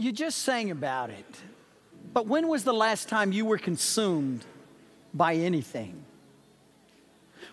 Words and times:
You 0.00 0.12
just 0.12 0.38
sang 0.38 0.70
about 0.70 1.10
it. 1.10 1.36
But 2.14 2.26
when 2.26 2.48
was 2.48 2.64
the 2.64 2.72
last 2.72 3.10
time 3.10 3.32
you 3.32 3.44
were 3.44 3.58
consumed 3.58 4.46
by 5.12 5.34
anything? 5.34 6.02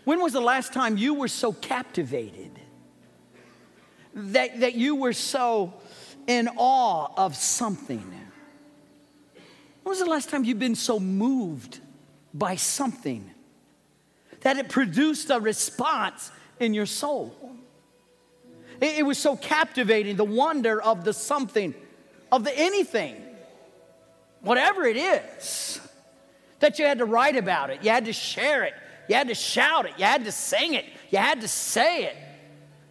When 0.05 0.21
was 0.21 0.31
the 0.31 0.39
last 0.39 0.71
time 0.71 0.95
you 0.95 1.13
were 1.13 1.27
so 1.27 1.51
captivated 1.51 2.51
that, 4.13 4.61
that 4.61 4.75
you 4.75 4.95
were 4.95 5.11
so 5.11 5.73
in 6.25 6.47
awe 6.55 7.09
of 7.17 7.35
something? 7.35 8.13
When 9.83 9.91
was 9.91 9.99
the 9.99 10.05
last 10.05 10.29
time 10.29 10.45
you've 10.45 10.57
been 10.57 10.75
so 10.75 11.01
moved 11.01 11.81
by 12.33 12.55
something 12.55 13.29
that 14.39 14.55
it 14.55 14.69
produced 14.69 15.29
a 15.31 15.41
response 15.41 16.31
in 16.61 16.73
your 16.73 16.85
soul? 16.85 17.57
It, 18.79 18.99
it 18.99 19.03
was 19.03 19.17
so 19.17 19.35
captivating, 19.35 20.15
the 20.15 20.23
wonder 20.23 20.81
of 20.81 21.03
the 21.03 21.11
something, 21.11 21.75
of 22.31 22.43
the 22.43 22.57
anything 22.57 23.23
whatever 24.41 24.85
it 24.85 24.97
is, 24.97 25.81
that 26.59 26.79
you 26.79 26.85
had 26.85 26.99
to 26.99 27.05
write 27.05 27.35
about 27.35 27.69
it, 27.69 27.83
you 27.83 27.89
had 27.89 28.05
to 28.05 28.13
share 28.13 28.63
it, 28.63 28.73
you 29.09 29.15
had 29.15 29.27
to 29.27 29.35
shout 29.35 29.85
it, 29.85 29.93
you 29.97 30.05
had 30.05 30.25
to 30.25 30.31
sing 30.31 30.73
it, 30.73 30.85
you 31.09 31.17
had 31.17 31.41
to 31.41 31.47
say 31.47 32.05
it. 32.05 32.15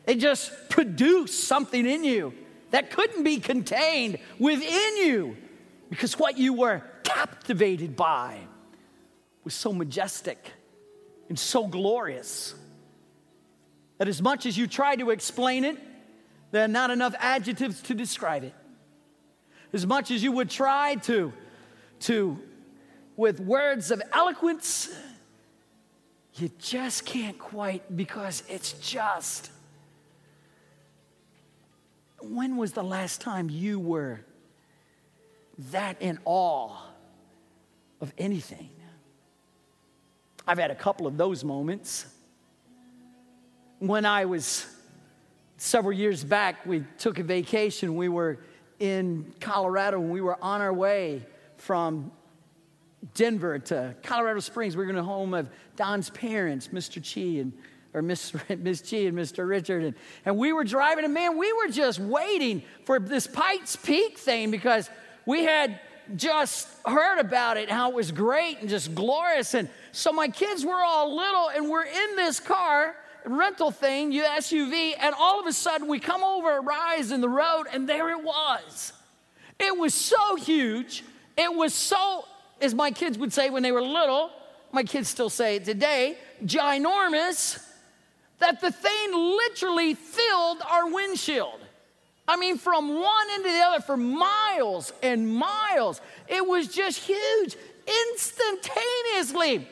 It 0.07 0.17
just 0.17 0.53
produced 0.69 1.45
something 1.45 1.85
in 1.87 2.05
you 2.05 2.33
that 2.71 2.91
couldn't 2.91 3.25
be 3.25 3.39
contained 3.39 4.19
within 4.39 4.97
you 4.99 5.37
because 5.91 6.19
what 6.19 6.39
you 6.39 6.53
were 6.53 6.83
captivated 7.03 7.97
by 7.97 8.39
was 9.43 9.55
so 9.55 9.73
majestic 9.73 10.53
and 11.29 11.39
so 11.39 11.67
glorious 11.67 12.55
that 13.99 14.09
as 14.09 14.23
much 14.23 14.47
as 14.47 14.57
you 14.57 14.67
try 14.67 14.95
to 14.97 15.11
explain 15.11 15.65
it, 15.65 15.79
there 16.53 16.65
are 16.65 16.69
not 16.69 16.91
enough 16.91 17.15
adjectives 17.19 17.81
to 17.83 17.95
describe 17.95 18.45
it. 18.45 18.55
As 19.77 19.87
much 19.87 20.11
as 20.11 20.23
you 20.23 20.33
would 20.33 20.49
try 20.49 20.95
to 21.03 21.35
to, 22.01 22.39
with 23.15 23.41
words 23.41 23.91
of 23.91 24.01
eloquence, 24.11 24.89
you 26.37 26.51
just 26.59 27.05
can't 27.05 27.39
quite 27.39 27.95
because 27.95 28.43
it's 28.49 28.73
just. 28.73 29.51
When 32.23 32.57
was 32.57 32.73
the 32.73 32.83
last 32.83 33.21
time 33.21 33.51
you 33.51 33.79
were 33.79 34.23
that 35.73 36.01
in 36.01 36.21
awe 36.25 36.75
of 38.01 38.15
anything? 38.17 38.71
I've 40.47 40.59
had 40.59 40.71
a 40.71 40.75
couple 40.75 41.07
of 41.07 41.19
those 41.19 41.45
moments. 41.45 42.07
When 43.79 44.07
I 44.07 44.25
was 44.25 44.65
several 45.59 45.93
years 45.93 46.25
back, 46.25 46.65
we 46.65 46.83
took 46.97 47.19
a 47.19 47.23
vacation. 47.23 47.95
We 47.95 48.09
were 48.09 48.39
in 48.79 49.33
Colorado 49.41 49.99
when 49.99 50.11
we 50.11 50.21
were 50.21 50.43
on 50.43 50.61
our 50.61 50.73
way 50.73 51.25
from 51.57 52.11
Denver 53.15 53.59
to 53.59 53.95
Colorado 54.03 54.41
Springs. 54.41 54.77
We 54.77 54.85
were 54.85 54.93
going 54.93 54.97
to 54.97 55.03
home 55.03 55.35
of 55.35 55.49
Don's 55.77 56.11
parents, 56.11 56.69
Mr. 56.69 57.03
Chi 57.03 57.41
and 57.41 57.53
or 57.95 58.03
Miss, 58.03 58.33
Miss 58.59 58.89
Chi 58.89 58.99
and 58.99 59.17
Mr. 59.17 59.49
Richard. 59.49 59.83
And, 59.83 59.95
and 60.25 60.37
we 60.37 60.53
were 60.53 60.65
driving, 60.65 61.05
and 61.05 61.15
man, 61.15 61.39
we 61.39 61.53
were 61.55 61.69
just 61.69 61.99
waiting 61.99 62.63
for 62.85 63.01
this 63.01 63.27
Pikes 63.27 63.75
Peak 63.77 64.19
thing 64.19 64.51
because 64.51 64.91
we 65.25 65.45
had 65.45 65.81
just 66.15 66.69
heard 66.85 67.19
about 67.19 67.57
it, 67.57 67.71
how 67.71 67.91
it 67.91 67.95
was 67.95 68.13
great 68.13 68.61
and 68.61 68.69
just 68.69 68.95
glorious. 68.95 69.55
And 69.55 69.69
so 69.93 70.13
my 70.13 70.29
kids 70.29 70.65
were 70.65 70.81
all 70.81 71.17
little, 71.17 71.49
and 71.49 71.69
we're 71.69 71.87
in 71.87 72.17
this 72.17 72.39
car 72.39 72.95
rental 73.27 73.71
thing, 73.71 74.13
SUV, 74.13 74.95
and 74.99 75.15
all 75.19 75.41
of 75.41 75.47
a 75.47 75.53
sudden 75.53 75.89
we 75.89 75.99
come 75.99 76.23
over 76.23 76.57
a 76.57 76.61
rise 76.61 77.13
in 77.13 77.21
the 77.21 77.29
road, 77.29 77.65
and 77.73 77.89
there 77.89 78.11
it 78.11 78.23
was. 78.23 78.93
It 79.59 79.77
was 79.77 79.95
so 79.95 80.37
huge 80.37 81.03
it 81.37 81.55
was 81.55 81.75
so, 81.75 82.25
as 82.61 82.75
my 82.75 82.91
kids 82.91 83.19
would 83.19 83.33
say 83.33 83.51
when 83.51 83.63
they 83.63 83.73
were 83.73 83.83
little, 83.83 84.31
my 84.73 84.83
kids 84.83 85.09
still 85.09 85.31
say 85.31 85.57
it 85.57 85.65
today, 85.65 86.17
ginormous, 86.45 87.63
that 88.39 88.61
the 88.61 88.71
thing 88.71 89.13
literally 89.13 89.95
filled 89.95 90.63
our 90.63 90.91
windshield. 90.91 91.61
I 92.29 92.37
mean, 92.37 92.59
from 92.59 92.95
one 93.01 93.31
end 93.33 93.45
to 93.45 93.51
the 93.51 93.61
other 93.61 93.81
for 93.81 93.97
miles 93.97 94.93
and 95.03 95.29
miles. 95.29 96.01
It 96.27 96.45
was 96.45 96.69
just 96.69 96.99
huge. 96.99 97.57
Instantaneously, 98.13 99.69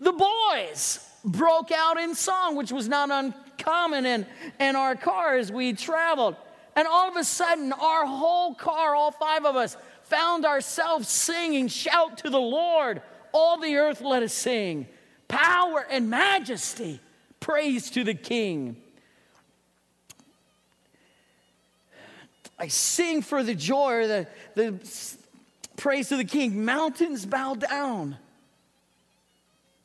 the 0.00 0.12
boys 0.12 1.06
broke 1.24 1.70
out 1.72 1.98
in 1.98 2.14
song, 2.14 2.56
which 2.56 2.72
was 2.72 2.88
not 2.88 3.10
uncommon 3.10 4.06
in, 4.06 4.26
in 4.60 4.76
our 4.76 4.94
car 4.94 5.36
as 5.36 5.50
we 5.50 5.72
traveled. 5.72 6.36
And 6.76 6.86
all 6.86 7.08
of 7.08 7.16
a 7.16 7.24
sudden, 7.24 7.72
our 7.72 8.06
whole 8.06 8.54
car, 8.54 8.94
all 8.94 9.10
five 9.10 9.44
of 9.44 9.56
us, 9.56 9.76
found 10.04 10.44
ourselves 10.44 11.08
singing, 11.08 11.68
Shout 11.68 12.18
to 12.18 12.30
the 12.30 12.40
Lord, 12.40 13.02
all 13.32 13.58
the 13.60 13.76
earth 13.76 14.00
let 14.00 14.22
us 14.22 14.32
sing. 14.32 14.86
Power 15.26 15.86
and 15.90 16.08
majesty, 16.08 17.00
praise 17.40 17.90
to 17.90 18.04
the 18.04 18.14
King. 18.14 18.76
I 22.58 22.68
sing 22.68 23.22
for 23.22 23.42
the 23.42 23.54
joy 23.54 24.08
the, 24.08 24.26
the 24.54 24.74
praise 25.76 26.08
to 26.08 26.16
the 26.16 26.24
King. 26.24 26.64
Mountains 26.64 27.24
bow 27.24 27.54
down. 27.54 28.16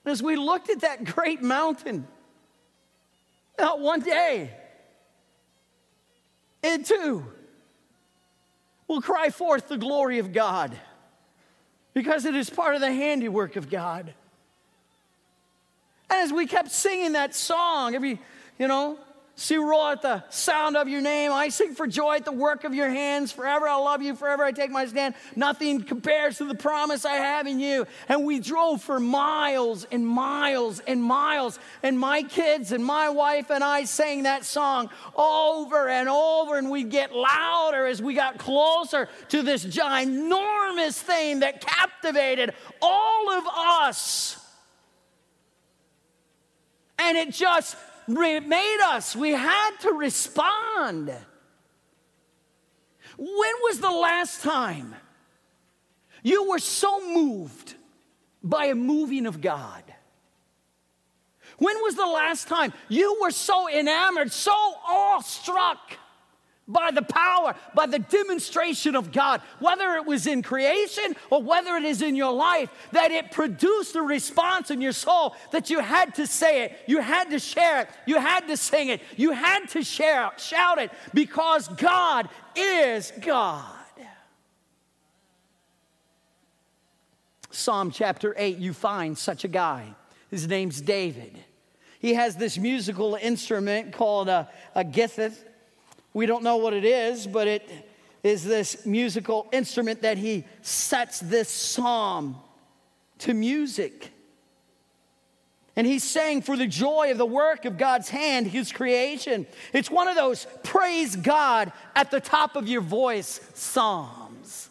As 0.06 0.22
we 0.22 0.36
looked 0.36 0.69
at 0.69 0.81
that 0.81 1.03
great 1.03 1.41
mountain, 1.41 2.08
not 3.58 3.80
one 3.80 4.02
day, 4.02 4.52
and 6.62 6.86
two, 6.86 7.25
will 8.88 9.02
cry 9.02 9.30
forth 9.30 9.68
the 9.68 9.78
glory 9.78 10.19
of 10.19 10.34
God 10.34 10.78
because 11.94 12.25
it 12.25 12.36
is 12.36 12.50
part 12.50 12.75
of 12.75 12.81
the 12.81 12.91
handiwork 12.91 13.56
of 13.56 13.69
God. 13.69 14.14
And 16.09 16.20
as 16.20 16.34
we 16.34 16.47
kept 16.47 16.72
singing 16.72 17.14
that 17.14 17.34
song, 17.34 17.96
every, 17.96 18.20
you 18.59 18.68
know, 18.68 19.00
See, 19.36 19.58
roll 19.58 19.88
at 19.88 20.04
the 20.04 20.24
sound 20.30 20.78
of 20.78 20.88
your 20.88 21.02
name. 21.02 21.32
I 21.32 21.50
sing 21.50 21.74
for 21.74 21.88
joy 21.88 22.18
at 22.18 22.26
the 22.26 22.32
work 22.32 22.66
of 22.66 22.76
your 22.76 22.90
hands. 22.90 23.32
Forever 23.32 23.68
I 23.68 23.76
love 23.78 24.04
you. 24.04 24.16
Forever 24.16 24.44
I 24.44 24.52
take 24.52 24.70
my 24.70 24.86
stand. 24.86 25.16
Nothing 25.36 25.82
compares 25.82 26.38
to 26.38 26.46
the 26.46 26.54
promise 26.54 27.04
I 27.04 27.16
have 27.16 27.48
in 27.48 27.60
you. 27.60 27.88
And 28.08 28.26
we 28.26 28.40
drove 28.40 28.84
for 28.84 29.00
miles 29.00 29.88
and 29.92 30.08
miles 30.08 30.82
and 30.82 31.02
miles. 31.02 31.58
And 31.82 32.00
my 32.00 32.22
kids 32.22 32.72
and 32.72 32.86
my 32.86 33.10
wife 33.10 33.50
and 33.50 33.64
I 33.64 33.86
sang 33.86 34.24
that 34.24 34.46
song 34.46 34.92
over 35.16 35.90
and 35.90 36.08
over. 36.08 36.56
And 36.56 36.70
we'd 36.70 36.92
get 36.92 37.16
louder 37.16 37.88
as 37.88 38.04
we 38.04 38.14
got 38.14 38.38
closer 38.38 39.10
to 39.30 39.42
this 39.42 39.66
ginormous 39.66 41.00
thing 41.00 41.40
that 41.40 41.60
captivated 41.60 42.54
all 42.84 43.32
of 43.32 43.46
us. 43.48 44.38
And 47.00 47.18
it 47.18 47.32
just 47.32 47.76
made 48.08 48.80
us. 48.86 49.16
We 49.16 49.31
had 49.31 49.72
to 49.81 49.94
respond. 49.94 51.14
When 53.18 53.53
was 53.64 53.80
the 53.80 53.91
last 53.91 54.41
time 54.41 54.96
you 56.24 56.50
were 56.50 56.59
so 56.59 57.00
moved 57.14 57.75
by 58.44 58.66
a 58.66 58.75
moving 58.75 59.25
of 59.25 59.41
God? 59.41 59.84
When 61.58 61.75
was 61.81 61.96
the 61.96 62.06
last 62.06 62.47
time 62.47 62.74
you 62.90 63.19
were 63.22 63.31
so 63.31 63.69
enamored, 63.69 64.31
so 64.31 64.53
awestruck 64.88 65.97
by 66.68 66.91
the 66.91 67.01
power, 67.01 67.56
by 67.75 67.85
the 67.85 68.00
demonstration 68.00 68.96
of 68.96 69.12
God, 69.12 69.41
whether 69.59 69.96
it 69.96 70.06
was 70.06 70.28
in 70.28 70.41
creation 70.41 71.16
or 71.29 71.41
whether 71.41 71.75
it 71.75 71.84
is 71.84 72.01
in 72.01 72.16
your 72.16 72.31
life, 72.31 72.69
that 72.94 73.12
it 73.12 73.31
produced 73.31 73.96
a 73.96 74.01
response 74.01 74.72
in 74.72 74.79
your 74.79 74.93
soul 74.93 75.35
that 75.52 75.70
you 75.70 75.79
had 75.79 76.16
to 76.16 76.26
say 76.26 76.64
it, 76.64 76.78
you 76.88 76.99
had 76.99 77.29
to 77.32 77.40
share 77.40 77.82
it, 77.82 77.90
you 78.05 78.20
had 78.20 78.47
to 78.47 78.55
sing 78.55 78.90
it, 78.90 79.02
you 79.17 79.32
had 79.32 79.67
to 79.70 79.84
share 79.84 80.32
shout 80.38 80.78
it, 80.79 80.91
because 81.14 81.67
God 81.70 82.29
is 82.55 83.11
God. 83.22 83.66
Psalm 87.49 87.91
chapter 87.91 88.34
8, 88.35 88.58
you 88.58 88.73
find 88.73 89.16
such 89.16 89.43
a 89.43 89.47
guy. 89.47 89.93
His 90.32 90.47
name's 90.47 90.82
David. 90.82 91.38
He 91.99 92.16
has 92.16 92.35
this 92.35 92.58
musical 92.58 93.14
instrument 93.16 93.93
called 93.93 94.28
a, 94.28 94.49
a 94.73 94.84
gittith 94.84 95.38
we 96.14 96.26
don't 96.26 96.44
know 96.44 96.58
what 96.58 96.74
it 96.74 96.86
is, 96.86 97.28
but 97.28 97.48
it 97.48 97.70
is 98.24 98.44
this 98.44 98.86
musical 98.86 99.48
instrument 99.52 100.02
that 100.04 100.18
he 100.18 100.46
sets 100.62 101.20
this 101.20 101.50
psalm 101.50 102.38
to 103.20 103.34
music. 103.34 104.12
And 105.76 105.88
he's 105.88 106.04
saying 106.04 106.44
for 106.44 106.56
the 106.56 106.68
joy 106.68 107.12
of 107.12 107.18
the 107.18 107.26
work 107.26 107.66
of 107.66 107.78
God's 107.78 108.10
hand, 108.10 108.48
his 108.48 108.72
creation. 108.72 109.48
It's 109.74 109.90
one 109.90 110.08
of 110.08 110.16
those 110.16 110.46
praise 110.64 111.16
God 111.16 111.72
at 111.96 112.12
the 112.12 112.20
top 112.20 112.56
of 112.56 112.68
your 112.68 112.82
voice 112.82 113.42
psalms. 113.56 114.70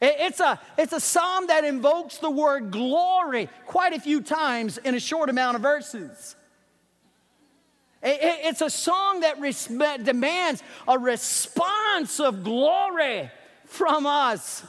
It's 0.00 0.40
a, 0.40 0.60
it's 0.76 0.92
a 0.92 1.00
psalm 1.00 1.48
that 1.48 1.64
invokes 1.64 2.18
the 2.18 2.30
word 2.30 2.70
glory 2.70 3.48
quite 3.66 3.92
a 3.94 4.00
few 4.00 4.20
times 4.20 4.78
in 4.78 4.94
a 4.94 5.00
short 5.00 5.28
amount 5.28 5.56
of 5.56 5.62
verses. 5.62 6.36
It's 8.02 8.60
a 8.60 8.70
song 8.70 9.20
that 9.20 9.40
demands 10.04 10.62
a 10.86 10.98
response 10.98 12.20
of 12.20 12.44
glory 12.44 13.30
from 13.64 14.06
us. 14.06 14.64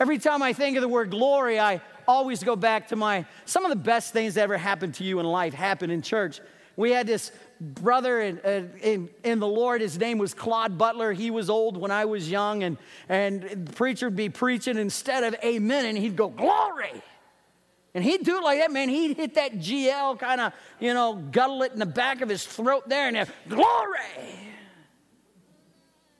Every 0.00 0.18
time 0.18 0.42
I 0.42 0.52
think 0.52 0.76
of 0.76 0.82
the 0.82 0.88
word 0.88 1.10
glory, 1.10 1.60
I 1.60 1.80
always 2.08 2.42
go 2.42 2.56
back 2.56 2.88
to 2.88 2.96
my, 2.96 3.24
some 3.44 3.64
of 3.64 3.70
the 3.70 3.76
best 3.76 4.12
things 4.12 4.34
that 4.34 4.42
ever 4.42 4.58
happened 4.58 4.94
to 4.94 5.04
you 5.04 5.20
in 5.20 5.26
life 5.26 5.54
happened 5.54 5.92
in 5.92 6.02
church. 6.02 6.40
We 6.76 6.90
had 6.90 7.06
this 7.06 7.30
brother 7.60 8.20
in, 8.20 8.38
in, 8.82 9.10
in, 9.22 9.38
the 9.38 9.46
Lord. 9.46 9.80
His 9.80 9.98
name 9.98 10.18
was 10.18 10.34
Claude 10.34 10.76
Butler. 10.76 11.12
He 11.12 11.30
was 11.30 11.48
old 11.48 11.76
when 11.76 11.90
I 11.90 12.06
was 12.06 12.30
young, 12.30 12.62
and, 12.64 12.78
and 13.08 13.42
the 13.42 13.72
preacher 13.74 14.06
would 14.06 14.16
be 14.16 14.28
preaching 14.28 14.78
instead 14.78 15.22
of 15.22 15.36
amen, 15.44 15.86
and 15.86 15.96
he'd 15.96 16.16
go, 16.16 16.28
Glory. 16.28 17.02
And 17.94 18.02
he'd 18.02 18.24
do 18.24 18.38
it 18.38 18.42
like 18.42 18.58
that, 18.58 18.72
man. 18.72 18.88
He'd 18.88 19.16
hit 19.16 19.34
that 19.34 19.58
GL 19.58 20.18
kind 20.18 20.40
of, 20.40 20.52
you 20.80 20.94
know, 20.94 21.14
gutlet 21.14 21.72
in 21.72 21.78
the 21.78 21.86
back 21.86 22.22
of 22.22 22.28
his 22.28 22.44
throat 22.44 22.88
there, 22.88 23.06
and 23.06 23.16
have, 23.16 23.32
Glory. 23.48 24.00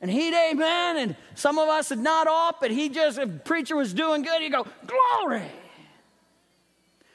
And 0.00 0.10
he'd 0.10 0.34
amen, 0.34 0.98
and 0.98 1.16
some 1.34 1.58
of 1.58 1.68
us 1.68 1.90
would 1.90 2.00
not 2.00 2.26
off, 2.26 2.56
but 2.60 2.70
he 2.70 2.88
just, 2.88 3.18
if 3.18 3.44
preacher 3.44 3.76
was 3.76 3.94
doing 3.94 4.22
good, 4.22 4.42
he'd 4.42 4.50
go, 4.50 4.66
Glory. 4.86 5.50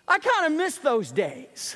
I 0.08 0.20
kind 0.20 0.52
of 0.52 0.58
miss 0.58 0.78
those 0.78 1.12
days. 1.12 1.76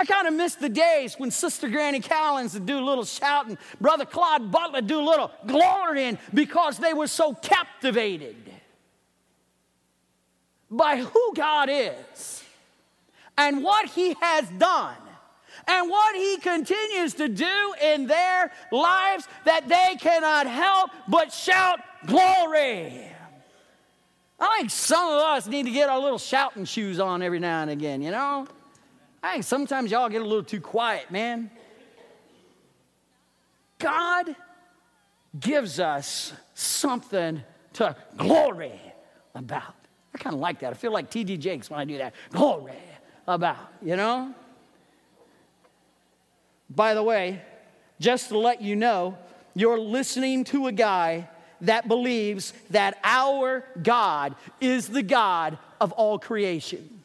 I 0.00 0.04
kind 0.04 0.28
of 0.28 0.34
miss 0.34 0.54
the 0.54 0.68
days 0.68 1.16
when 1.18 1.32
Sister 1.32 1.68
Granny 1.68 1.98
Collins 1.98 2.54
would 2.54 2.66
do 2.66 2.78
a 2.78 2.84
little 2.84 3.04
shouting, 3.04 3.58
Brother 3.80 4.04
Claude 4.04 4.52
Butler 4.52 4.80
do 4.80 5.00
a 5.00 5.02
little 5.02 5.32
glorying 5.44 6.18
because 6.32 6.78
they 6.78 6.94
were 6.94 7.08
so 7.08 7.34
captivated 7.34 8.36
by 10.70 10.96
who 10.96 11.32
God 11.34 11.68
is 11.70 12.44
and 13.36 13.62
what 13.62 13.86
He 13.88 14.14
has 14.20 14.48
done 14.50 14.96
and 15.66 15.88
what 15.88 16.14
He 16.16 16.36
continues 16.38 17.14
to 17.14 17.28
do 17.28 17.74
in 17.82 18.06
their 18.06 18.50
lives 18.70 19.26
that 19.44 19.68
they 19.68 19.96
cannot 19.98 20.46
help 20.46 20.90
but 21.08 21.32
shout 21.32 21.80
glory. 22.06 23.10
I 24.40 24.58
think 24.58 24.70
some 24.70 25.08
of 25.08 25.20
us 25.20 25.46
need 25.46 25.64
to 25.64 25.72
get 25.72 25.88
our 25.88 25.98
little 25.98 26.18
shouting 26.18 26.64
shoes 26.64 27.00
on 27.00 27.22
every 27.22 27.40
now 27.40 27.62
and 27.62 27.70
again, 27.70 28.02
you 28.02 28.10
know? 28.10 28.46
I 29.22 29.32
think 29.32 29.44
sometimes 29.44 29.90
y'all 29.90 30.08
get 30.08 30.22
a 30.22 30.24
little 30.24 30.44
too 30.44 30.60
quiet, 30.60 31.10
man. 31.10 31.50
God 33.78 34.34
gives 35.38 35.80
us 35.80 36.32
something 36.54 37.42
to 37.74 37.96
glory 38.16 38.80
about. 39.34 39.74
I 40.18 40.22
kind 40.22 40.34
of 40.34 40.40
like 40.40 40.60
that. 40.60 40.70
I 40.70 40.74
feel 40.74 40.92
like 40.92 41.10
T.D. 41.10 41.36
Jakes 41.36 41.70
when 41.70 41.78
I 41.78 41.84
do 41.84 41.98
that. 41.98 42.14
Glory 42.30 42.72
about, 43.26 43.72
you 43.82 43.94
know? 43.94 44.34
By 46.70 46.94
the 46.94 47.02
way, 47.02 47.42
just 48.00 48.28
to 48.30 48.38
let 48.38 48.60
you 48.60 48.74
know, 48.74 49.16
you're 49.54 49.78
listening 49.78 50.44
to 50.44 50.66
a 50.66 50.72
guy 50.72 51.28
that 51.60 51.88
believes 51.88 52.52
that 52.70 52.98
our 53.04 53.64
God 53.82 54.34
is 54.60 54.88
the 54.88 55.02
God 55.02 55.58
of 55.80 55.92
all 55.92 56.18
creation. 56.18 56.97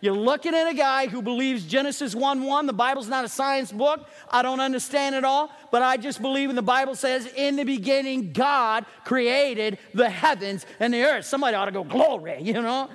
You're 0.00 0.16
looking 0.16 0.54
at 0.54 0.68
a 0.68 0.74
guy 0.74 1.08
who 1.08 1.20
believes 1.20 1.64
Genesis 1.64 2.14
1 2.14 2.42
1, 2.42 2.66
the 2.66 2.72
Bible's 2.72 3.08
not 3.08 3.24
a 3.24 3.28
science 3.28 3.70
book. 3.70 4.08
I 4.30 4.42
don't 4.42 4.60
understand 4.60 5.14
it 5.14 5.24
all, 5.24 5.50
but 5.70 5.82
I 5.82 5.96
just 5.96 6.22
believe 6.22 6.48
in 6.50 6.56
the 6.56 6.62
Bible 6.62 6.94
says, 6.94 7.26
in 7.36 7.56
the 7.56 7.64
beginning, 7.64 8.32
God 8.32 8.86
created 9.04 9.78
the 9.92 10.08
heavens 10.08 10.64
and 10.78 10.94
the 10.94 11.02
earth. 11.02 11.26
Somebody 11.26 11.54
ought 11.54 11.66
to 11.66 11.72
go, 11.72 11.84
glory, 11.84 12.40
you 12.40 12.54
know? 12.54 12.88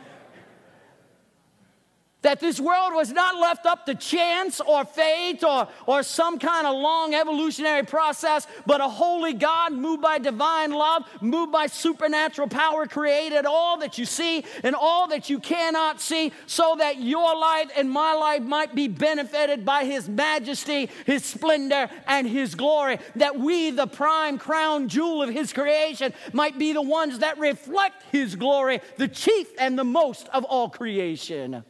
That 2.26 2.40
this 2.40 2.60
world 2.60 2.92
was 2.92 3.12
not 3.12 3.36
left 3.36 3.68
up 3.68 3.86
to 3.86 3.94
chance 3.94 4.60
or 4.60 4.84
fate 4.84 5.44
or, 5.44 5.68
or 5.86 6.02
some 6.02 6.40
kind 6.40 6.66
of 6.66 6.76
long 6.76 7.14
evolutionary 7.14 7.84
process, 7.84 8.48
but 8.66 8.82
a 8.82 8.88
holy 8.88 9.34
God 9.34 9.74
moved 9.74 10.02
by 10.02 10.18
divine 10.18 10.72
love, 10.72 11.04
moved 11.22 11.52
by 11.52 11.68
supernatural 11.68 12.48
power, 12.48 12.88
created 12.88 13.46
all 13.46 13.78
that 13.78 14.00
you 14.00 14.06
see 14.06 14.44
and 14.64 14.74
all 14.74 15.08
that 15.10 15.30
you 15.30 15.40
cannot 15.40 16.02
see, 16.02 16.32
so 16.48 16.76
that 16.80 17.00
your 17.00 17.38
life 17.38 17.70
and 17.78 17.92
my 17.92 18.14
life 18.14 18.42
might 18.42 18.74
be 18.74 18.88
benefited 18.88 19.64
by 19.64 19.86
His 19.86 20.10
majesty, 20.10 20.90
His 21.06 21.24
splendor, 21.24 21.92
and 22.08 22.28
His 22.28 22.56
glory. 22.56 22.98
That 23.18 23.40
we, 23.40 23.70
the 23.70 23.86
prime 23.86 24.40
crown 24.40 24.90
jewel 24.90 25.22
of 25.22 25.30
His 25.30 25.54
creation, 25.54 26.12
might 26.34 26.58
be 26.58 26.74
the 26.74 26.82
ones 26.82 27.20
that 27.20 27.38
reflect 27.38 28.02
His 28.12 28.36
glory, 28.36 28.82
the 28.98 29.08
chief 29.08 29.48
and 29.60 29.78
the 29.78 29.84
most 29.84 30.28
of 30.30 30.44
all 30.44 30.70
creation. 30.70 31.64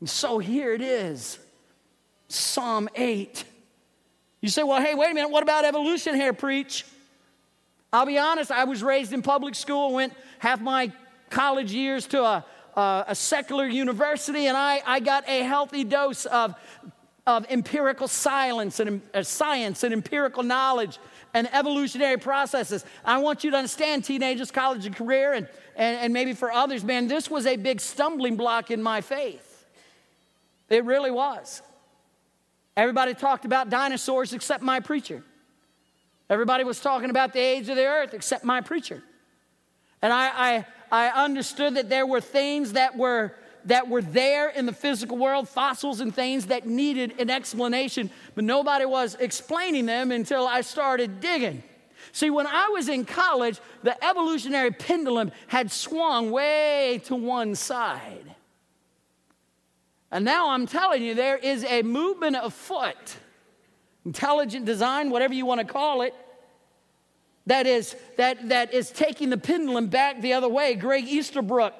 And 0.00 0.08
so 0.08 0.38
here 0.38 0.72
it 0.72 0.82
is 0.82 1.38
Psalm 2.28 2.88
8. 2.94 3.44
You 4.40 4.48
say, 4.48 4.62
well, 4.62 4.80
hey, 4.80 4.94
wait 4.94 5.10
a 5.10 5.14
minute, 5.14 5.30
what 5.30 5.42
about 5.42 5.64
evolution 5.64 6.14
here, 6.14 6.32
preach? 6.32 6.84
I'll 7.92 8.06
be 8.06 8.18
honest, 8.18 8.50
I 8.50 8.64
was 8.64 8.82
raised 8.82 9.12
in 9.12 9.22
public 9.22 9.54
school, 9.54 9.94
went 9.94 10.12
half 10.38 10.60
my 10.60 10.92
college 11.30 11.72
years 11.72 12.06
to 12.08 12.22
a, 12.22 12.44
a, 12.74 13.04
a 13.08 13.14
secular 13.14 13.66
university, 13.66 14.46
and 14.46 14.56
I, 14.56 14.82
I 14.84 15.00
got 15.00 15.26
a 15.28 15.42
healthy 15.42 15.82
dose 15.82 16.26
of, 16.26 16.54
of 17.26 17.46
empirical 17.48 18.06
silence 18.06 18.80
and 18.80 19.00
uh, 19.14 19.22
science 19.22 19.82
and 19.82 19.94
empirical 19.94 20.42
knowledge 20.42 20.98
and 21.32 21.48
evolutionary 21.52 22.18
processes. 22.18 22.84
I 23.04 23.18
want 23.18 23.44
you 23.44 23.50
to 23.52 23.56
understand, 23.56 24.04
teenagers, 24.04 24.50
college 24.50 24.84
and 24.84 24.94
career, 24.94 25.32
and, 25.32 25.48
and, 25.74 25.96
and 25.98 26.12
maybe 26.12 26.34
for 26.34 26.52
others, 26.52 26.84
man, 26.84 27.08
this 27.08 27.30
was 27.30 27.46
a 27.46 27.56
big 27.56 27.80
stumbling 27.80 28.36
block 28.36 28.70
in 28.70 28.82
my 28.82 29.00
faith. 29.00 29.55
It 30.68 30.84
really 30.84 31.10
was. 31.10 31.62
Everybody 32.76 33.14
talked 33.14 33.44
about 33.44 33.70
dinosaurs 33.70 34.32
except 34.32 34.62
my 34.62 34.80
preacher. 34.80 35.22
Everybody 36.28 36.64
was 36.64 36.80
talking 36.80 37.10
about 37.10 37.32
the 37.32 37.40
age 37.40 37.68
of 37.68 37.76
the 37.76 37.86
earth 37.86 38.12
except 38.12 38.44
my 38.44 38.60
preacher. 38.60 39.02
And 40.02 40.12
I, 40.12 40.64
I, 40.90 41.06
I 41.08 41.24
understood 41.24 41.76
that 41.76 41.88
there 41.88 42.06
were 42.06 42.20
things 42.20 42.72
that 42.72 42.96
were, 42.96 43.34
that 43.64 43.88
were 43.88 44.02
there 44.02 44.50
in 44.50 44.66
the 44.66 44.72
physical 44.72 45.16
world, 45.16 45.48
fossils 45.48 46.00
and 46.00 46.14
things 46.14 46.46
that 46.46 46.66
needed 46.66 47.18
an 47.18 47.30
explanation, 47.30 48.10
but 48.34 48.44
nobody 48.44 48.84
was 48.84 49.14
explaining 49.14 49.86
them 49.86 50.10
until 50.10 50.46
I 50.46 50.60
started 50.60 51.20
digging. 51.20 51.62
See, 52.12 52.30
when 52.30 52.46
I 52.46 52.68
was 52.68 52.88
in 52.88 53.04
college, 53.04 53.58
the 53.82 54.02
evolutionary 54.04 54.70
pendulum 54.70 55.32
had 55.46 55.70
swung 55.70 56.30
way 56.30 57.00
to 57.04 57.14
one 57.14 57.54
side. 57.54 58.34
And 60.10 60.24
now 60.24 60.50
I'm 60.50 60.66
telling 60.66 61.02
you, 61.02 61.14
there 61.14 61.36
is 61.36 61.64
a 61.64 61.82
movement 61.82 62.36
afoot, 62.40 63.16
intelligent 64.04 64.64
design, 64.64 65.10
whatever 65.10 65.34
you 65.34 65.46
want 65.46 65.60
to 65.60 65.66
call 65.66 66.02
it, 66.02 66.14
that 67.46 67.66
is, 67.66 67.94
that, 68.16 68.48
that 68.48 68.74
is 68.74 68.90
taking 68.90 69.30
the 69.30 69.38
pendulum 69.38 69.86
back 69.86 70.20
the 70.20 70.32
other 70.32 70.48
way. 70.48 70.74
Greg 70.74 71.06
Easterbrook 71.06 71.74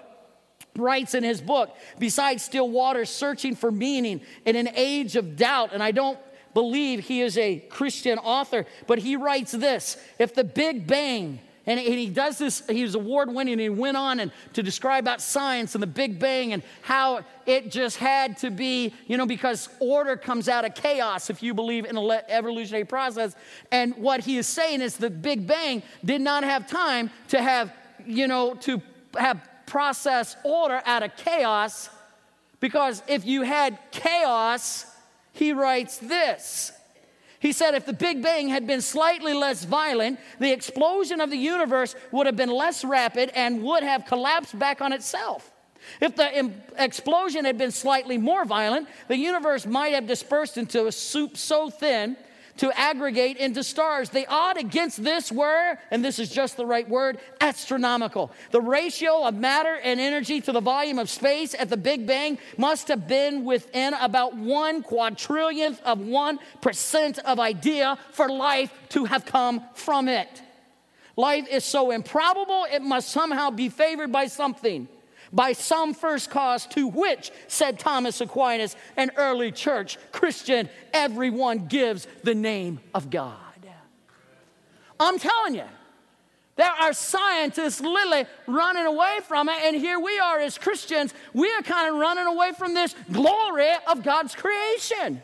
writes 0.76 1.14
in 1.14 1.24
his 1.24 1.40
book, 1.40 1.76
Besides 1.98 2.42
Still 2.42 2.68
Waters, 2.68 3.10
Searching 3.10 3.56
for 3.56 3.72
Meaning 3.72 4.20
in 4.44 4.56
an 4.56 4.68
Age 4.74 5.16
of 5.16 5.36
Doubt. 5.36 5.70
And 5.72 5.82
I 5.82 5.90
don't 5.90 6.18
believe 6.54 7.00
he 7.00 7.20
is 7.20 7.36
a 7.36 7.58
Christian 7.68 8.18
author, 8.18 8.64
but 8.86 8.98
he 8.98 9.16
writes 9.16 9.52
this 9.52 9.96
If 10.18 10.34
the 10.34 10.44
Big 10.44 10.86
Bang 10.86 11.40
and 11.66 11.80
he 11.80 12.08
does 12.08 12.38
this, 12.38 12.62
he 12.68 12.82
was 12.82 12.94
award 12.94 13.28
winning, 13.28 13.54
and 13.54 13.60
he 13.60 13.68
went 13.68 13.96
on 13.96 14.20
and 14.20 14.30
to 14.52 14.62
describe 14.62 15.04
about 15.04 15.20
science 15.20 15.74
and 15.74 15.82
the 15.82 15.88
Big 15.88 16.18
Bang 16.18 16.52
and 16.52 16.62
how 16.82 17.24
it 17.44 17.70
just 17.70 17.96
had 17.96 18.38
to 18.38 18.50
be, 18.50 18.94
you 19.06 19.16
know, 19.16 19.26
because 19.26 19.68
order 19.80 20.16
comes 20.16 20.48
out 20.48 20.64
of 20.64 20.74
chaos 20.74 21.28
if 21.28 21.42
you 21.42 21.54
believe 21.54 21.84
in 21.84 21.96
an 21.96 22.20
evolutionary 22.28 22.84
process. 22.84 23.34
And 23.72 23.96
what 23.96 24.20
he 24.20 24.38
is 24.38 24.46
saying 24.46 24.80
is 24.80 24.96
the 24.96 25.10
Big 25.10 25.46
Bang 25.46 25.82
did 26.04 26.20
not 26.20 26.44
have 26.44 26.68
time 26.68 27.10
to 27.28 27.42
have, 27.42 27.72
you 28.06 28.28
know, 28.28 28.54
to 28.54 28.80
have 29.18 29.40
process 29.66 30.36
order 30.44 30.80
out 30.86 31.02
of 31.02 31.16
chaos 31.16 31.90
because 32.60 33.02
if 33.06 33.24
you 33.26 33.42
had 33.42 33.78
chaos, 33.90 34.86
he 35.32 35.52
writes 35.52 35.98
this 35.98 36.72
he 37.38 37.52
said 37.52 37.74
if 37.74 37.86
the 37.86 37.92
Big 37.92 38.22
Bang 38.22 38.48
had 38.48 38.66
been 38.66 38.80
slightly 38.80 39.34
less 39.34 39.64
violent, 39.64 40.18
the 40.38 40.52
explosion 40.52 41.20
of 41.20 41.30
the 41.30 41.36
universe 41.36 41.94
would 42.12 42.26
have 42.26 42.36
been 42.36 42.50
less 42.50 42.84
rapid 42.84 43.30
and 43.34 43.62
would 43.62 43.82
have 43.82 44.06
collapsed 44.06 44.58
back 44.58 44.80
on 44.80 44.92
itself. 44.92 45.50
If 46.00 46.16
the 46.16 46.52
explosion 46.78 47.44
had 47.44 47.58
been 47.58 47.70
slightly 47.70 48.18
more 48.18 48.44
violent, 48.44 48.88
the 49.08 49.16
universe 49.16 49.66
might 49.66 49.94
have 49.94 50.06
dispersed 50.06 50.56
into 50.56 50.86
a 50.86 50.92
soup 50.92 51.36
so 51.36 51.70
thin 51.70 52.16
to 52.58 52.76
aggregate 52.78 53.36
into 53.36 53.62
stars. 53.62 54.10
The 54.10 54.26
odd 54.28 54.56
against 54.56 55.02
this 55.02 55.30
were, 55.30 55.78
and 55.90 56.04
this 56.04 56.18
is 56.18 56.30
just 56.30 56.56
the 56.56 56.66
right 56.66 56.88
word, 56.88 57.18
astronomical. 57.40 58.30
The 58.50 58.60
ratio 58.60 59.24
of 59.24 59.34
matter 59.34 59.74
and 59.82 60.00
energy 60.00 60.40
to 60.42 60.52
the 60.52 60.60
volume 60.60 60.98
of 60.98 61.10
space 61.10 61.54
at 61.54 61.68
the 61.68 61.76
Big 61.76 62.06
Bang 62.06 62.38
must 62.56 62.88
have 62.88 63.06
been 63.06 63.44
within 63.44 63.94
about 63.94 64.36
one 64.36 64.82
quadrillionth 64.82 65.80
of 65.82 66.00
one 66.00 66.38
percent 66.60 67.18
of 67.20 67.38
idea 67.38 67.98
for 68.12 68.28
life 68.28 68.72
to 68.90 69.04
have 69.04 69.26
come 69.26 69.62
from 69.74 70.08
it. 70.08 70.42
Life 71.16 71.48
is 71.48 71.64
so 71.64 71.90
improbable, 71.92 72.66
it 72.70 72.82
must 72.82 73.08
somehow 73.08 73.50
be 73.50 73.68
favored 73.68 74.12
by 74.12 74.26
something 74.26 74.88
by 75.32 75.52
some 75.52 75.94
first 75.94 76.30
cause 76.30 76.66
to 76.68 76.88
which, 76.88 77.30
said 77.48 77.78
Thomas 77.78 78.20
Aquinas, 78.20 78.76
an 78.96 79.10
early 79.16 79.52
church 79.52 79.98
Christian, 80.12 80.68
everyone 80.92 81.66
gives 81.66 82.06
the 82.22 82.34
name 82.34 82.80
of 82.94 83.10
God. 83.10 83.36
I'm 84.98 85.18
telling 85.18 85.54
you, 85.54 85.64
There 86.56 86.70
are 86.70 86.94
scientists 86.94 87.82
literally 87.82 88.24
running 88.46 88.86
away 88.86 89.18
from 89.28 89.50
it, 89.50 89.56
and 89.62 89.76
here 89.76 90.00
we 90.00 90.18
are 90.18 90.40
as 90.40 90.56
Christians, 90.56 91.12
we 91.34 91.52
are 91.52 91.60
kind 91.60 91.92
of 91.92 92.00
running 92.00 92.24
away 92.24 92.52
from 92.58 92.72
this 92.72 92.94
glory 93.12 93.72
of 93.86 94.02
God's 94.02 94.34
creation. 94.34 95.20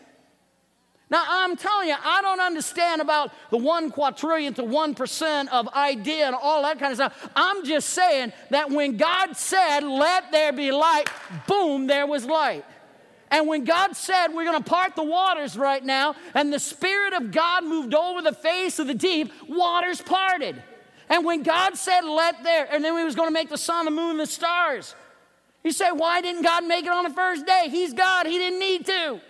Now, 1.12 1.24
I'm 1.28 1.56
telling 1.56 1.88
you, 1.88 1.94
I 2.02 2.22
don't 2.22 2.40
understand 2.40 3.02
about 3.02 3.32
the 3.50 3.58
one 3.58 3.90
quadrillion 3.90 4.54
to 4.54 4.64
one 4.64 4.94
percent 4.94 5.52
of 5.52 5.68
idea 5.74 6.26
and 6.26 6.34
all 6.34 6.62
that 6.62 6.78
kind 6.78 6.90
of 6.90 6.96
stuff. 6.96 7.30
I'm 7.36 7.66
just 7.66 7.90
saying 7.90 8.32
that 8.48 8.70
when 8.70 8.96
God 8.96 9.36
said, 9.36 9.80
Let 9.80 10.32
there 10.32 10.54
be 10.54 10.72
light, 10.72 11.10
boom, 11.46 11.86
there 11.86 12.06
was 12.06 12.24
light. 12.24 12.64
And 13.30 13.46
when 13.46 13.64
God 13.64 13.94
said, 13.94 14.28
We're 14.28 14.46
going 14.46 14.62
to 14.62 14.70
part 14.70 14.96
the 14.96 15.04
waters 15.04 15.54
right 15.54 15.84
now, 15.84 16.16
and 16.32 16.50
the 16.50 16.58
Spirit 16.58 17.12
of 17.12 17.30
God 17.30 17.64
moved 17.64 17.94
over 17.94 18.22
the 18.22 18.32
face 18.32 18.78
of 18.78 18.86
the 18.86 18.94
deep, 18.94 19.30
waters 19.46 20.00
parted. 20.00 20.62
And 21.10 21.26
when 21.26 21.42
God 21.42 21.76
said, 21.76 22.06
let 22.06 22.42
there, 22.42 22.66
and 22.72 22.82
then 22.82 22.96
he 22.96 23.04
was 23.04 23.14
going 23.14 23.28
to 23.28 23.34
make 23.34 23.50
the 23.50 23.58
sun, 23.58 23.84
the 23.84 23.90
moon, 23.90 24.16
the 24.16 24.24
stars. 24.24 24.94
You 25.62 25.70
say, 25.72 25.92
why 25.92 26.22
didn't 26.22 26.40
God 26.40 26.64
make 26.64 26.86
it 26.86 26.90
on 26.90 27.04
the 27.04 27.10
first 27.10 27.44
day? 27.44 27.64
He's 27.68 27.92
God, 27.92 28.24
he 28.24 28.38
didn't 28.38 28.58
need 28.58 28.86
to. 28.86 29.20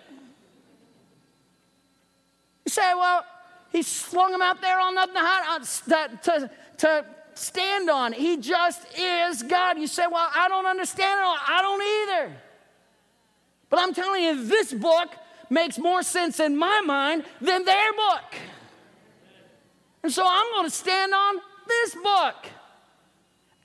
Say, 2.73 2.91
well, 2.95 3.23
he 3.71 3.83
slung 3.83 4.31
them 4.31 4.41
out 4.41 4.59
there 4.59 4.79
on 4.79 4.95
nothing 4.95 5.13
to, 5.13 6.19
to, 6.23 6.49
to 6.79 7.05
stand 7.35 7.87
on. 7.87 8.13
He 8.13 8.37
just 8.37 8.81
is 8.97 9.43
God. 9.43 9.77
You 9.77 9.85
say, 9.85 10.07
well, 10.07 10.27
I 10.35 10.47
don't 10.47 10.65
understand 10.65 11.19
it. 11.19 11.23
I 11.23 11.61
don't 11.61 11.83
either. 12.23 12.35
But 13.69 13.79
I'm 13.79 13.93
telling 13.93 14.23
you, 14.23 14.45
this 14.45 14.73
book 14.73 15.09
makes 15.51 15.77
more 15.77 16.01
sense 16.01 16.39
in 16.39 16.57
my 16.57 16.81
mind 16.81 17.25
than 17.39 17.63
their 17.63 17.93
book. 17.93 18.33
And 20.01 20.11
so 20.11 20.25
I'm 20.27 20.51
going 20.53 20.65
to 20.65 20.75
stand 20.75 21.13
on 21.13 21.41
this 21.67 21.93
book. 21.93 22.35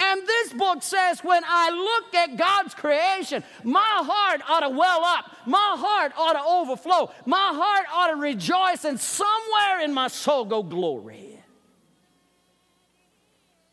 And 0.01 0.27
this 0.27 0.53
book 0.53 0.83
says, 0.83 1.25
when 1.25 1.43
I 1.45 1.71
look 1.71 2.15
at 2.15 2.37
God's 2.37 2.73
creation, 2.73 3.43
my 3.65 3.81
heart 3.81 4.41
ought 4.49 4.61
to 4.61 4.69
well 4.69 5.05
up. 5.05 5.37
My 5.45 5.75
heart 5.77 6.13
ought 6.17 6.35
to 6.35 6.43
overflow. 6.43 7.11
My 7.27 7.51
heart 7.53 7.87
ought 7.93 8.15
to 8.15 8.17
rejoice, 8.17 8.85
and 8.85 8.99
somewhere 9.01 9.81
in 9.83 9.93
my 9.93 10.07
soul 10.07 10.45
go 10.45 10.63
glory. 10.63 11.41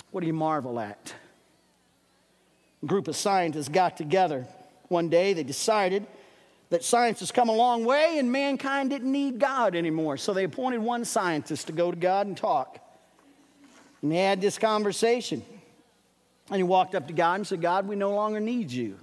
What 0.10 0.22
do 0.22 0.28
you 0.28 0.34
marvel 0.34 0.80
at? 0.80 1.14
A 2.82 2.86
group 2.88 3.08
of 3.08 3.16
scientists 3.16 3.70
got 3.70 3.98
together 3.98 4.48
one 4.88 5.10
day. 5.10 5.34
They 5.34 5.44
decided 5.44 6.08
that 6.70 6.84
science 6.84 7.20
has 7.20 7.32
come 7.32 7.50
a 7.50 7.56
long 7.56 7.86
way 7.86 8.18
and 8.18 8.32
mankind 8.32 8.90
didn't 8.90 9.12
need 9.12 9.40
God 9.40 9.76
anymore. 9.76 10.18
So 10.18 10.34
they 10.34 10.44
appointed 10.44 10.80
one 10.80 11.06
scientist 11.06 11.68
to 11.68 11.74
go 11.74 11.92
to 11.92 11.98
God 11.98 12.28
and 12.28 12.36
talk. 12.36 12.80
And 14.02 14.12
they 14.12 14.18
had 14.18 14.42
this 14.42 14.58
conversation. 14.58 15.44
And 16.50 16.58
he 16.58 16.64
walked 16.64 16.96
up 16.96 17.08
to 17.08 17.14
God 17.14 17.36
and 17.36 17.48
said, 17.48 17.62
God, 17.62 17.88
we 17.88 17.96
no 17.96 18.14
longer 18.14 18.40
need 18.40 18.72
you. 18.72 18.98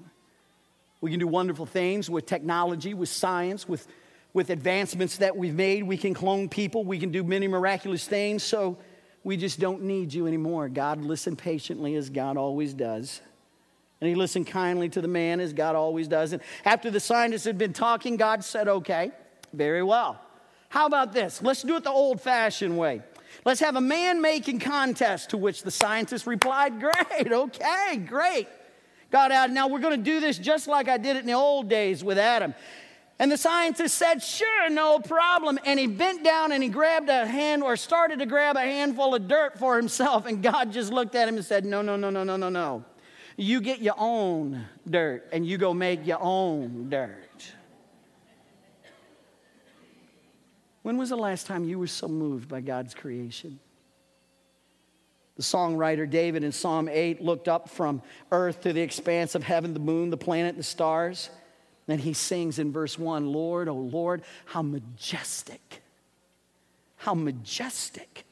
We 1.00 1.10
can 1.10 1.18
do 1.18 1.26
wonderful 1.26 1.66
things 1.66 2.08
with 2.08 2.26
technology, 2.26 2.94
with 2.94 3.08
science, 3.08 3.68
with, 3.68 3.86
with 4.32 4.50
advancements 4.50 5.16
that 5.18 5.36
we've 5.36 5.54
made. 5.54 5.82
We 5.82 5.96
can 5.96 6.14
clone 6.14 6.48
people, 6.48 6.84
we 6.84 6.98
can 6.98 7.10
do 7.10 7.24
many 7.24 7.48
miraculous 7.48 8.06
things. 8.06 8.44
So 8.44 8.78
we 9.24 9.36
just 9.36 9.58
don't 9.58 9.82
need 9.82 10.14
you 10.14 10.26
anymore. 10.26 10.68
God 10.68 11.02
listened 11.02 11.38
patiently 11.38 11.96
as 11.96 12.10
God 12.10 12.36
always 12.36 12.74
does. 12.74 13.20
And 14.00 14.08
he 14.08 14.14
listened 14.14 14.48
kindly 14.48 14.88
to 14.90 15.00
the 15.00 15.08
man 15.08 15.38
as 15.38 15.52
God 15.52 15.76
always 15.76 16.08
does. 16.08 16.32
And 16.32 16.42
after 16.64 16.90
the 16.90 16.98
scientists 16.98 17.44
had 17.44 17.56
been 17.56 17.72
talking, 17.72 18.16
God 18.16 18.44
said, 18.44 18.66
Okay, 18.66 19.12
very 19.52 19.82
well. 19.82 20.20
How 20.68 20.86
about 20.86 21.12
this? 21.12 21.42
Let's 21.42 21.62
do 21.62 21.76
it 21.76 21.84
the 21.84 21.90
old 21.90 22.20
fashioned 22.20 22.76
way. 22.76 23.02
Let's 23.44 23.60
have 23.60 23.76
a 23.76 23.80
man 23.80 24.20
making 24.20 24.60
contest. 24.60 25.30
To 25.30 25.36
which 25.36 25.62
the 25.62 25.70
scientist 25.70 26.26
replied, 26.26 26.80
Great, 26.80 27.32
okay, 27.32 27.96
great. 27.96 28.48
Got 29.10 29.30
out. 29.30 29.50
Now 29.50 29.68
we're 29.68 29.80
going 29.80 29.96
to 29.96 30.02
do 30.02 30.20
this 30.20 30.38
just 30.38 30.68
like 30.68 30.88
I 30.88 30.96
did 30.96 31.16
it 31.16 31.20
in 31.20 31.26
the 31.26 31.32
old 31.32 31.68
days 31.68 32.02
with 32.02 32.18
Adam. 32.18 32.54
And 33.18 33.30
the 33.30 33.36
scientist 33.36 33.96
said, 33.96 34.22
Sure, 34.22 34.70
no 34.70 34.98
problem. 34.98 35.58
And 35.64 35.78
he 35.78 35.86
bent 35.86 36.24
down 36.24 36.50
and 36.50 36.62
he 36.62 36.68
grabbed 36.68 37.08
a 37.08 37.26
hand 37.26 37.62
or 37.62 37.76
started 37.76 38.18
to 38.20 38.26
grab 38.26 38.56
a 38.56 38.60
handful 38.60 39.14
of 39.14 39.28
dirt 39.28 39.58
for 39.58 39.76
himself. 39.76 40.26
And 40.26 40.42
God 40.42 40.72
just 40.72 40.92
looked 40.92 41.14
at 41.14 41.28
him 41.28 41.36
and 41.36 41.44
said, 41.44 41.64
No, 41.64 41.82
no, 41.82 41.96
no, 41.96 42.10
no, 42.10 42.24
no, 42.24 42.36
no, 42.36 42.48
no. 42.48 42.84
You 43.36 43.60
get 43.60 43.80
your 43.80 43.94
own 43.96 44.64
dirt 44.88 45.28
and 45.32 45.46
you 45.46 45.58
go 45.58 45.72
make 45.72 46.06
your 46.06 46.20
own 46.20 46.88
dirt. 46.90 47.52
When 50.82 50.96
was 50.96 51.10
the 51.10 51.16
last 51.16 51.46
time 51.46 51.64
you 51.64 51.78
were 51.78 51.86
so 51.86 52.08
moved 52.08 52.48
by 52.48 52.60
God's 52.60 52.94
creation? 52.94 53.58
The 55.36 55.42
songwriter 55.42 56.08
David 56.08 56.44
in 56.44 56.52
Psalm 56.52 56.88
8 56.88 57.22
looked 57.22 57.48
up 57.48 57.68
from 57.68 58.02
earth 58.30 58.62
to 58.62 58.72
the 58.72 58.82
expanse 58.82 59.34
of 59.34 59.42
heaven, 59.42 59.72
the 59.74 59.80
moon, 59.80 60.10
the 60.10 60.16
planet, 60.16 60.56
the 60.56 60.62
stars. 60.62 61.30
And 61.88 62.00
he 62.00 62.12
sings 62.12 62.58
in 62.58 62.72
verse 62.72 62.98
1 62.98 63.26
Lord, 63.26 63.68
oh 63.68 63.74
Lord, 63.74 64.22
how 64.44 64.62
majestic. 64.62 65.82
How 66.96 67.14
majestic. 67.14 68.24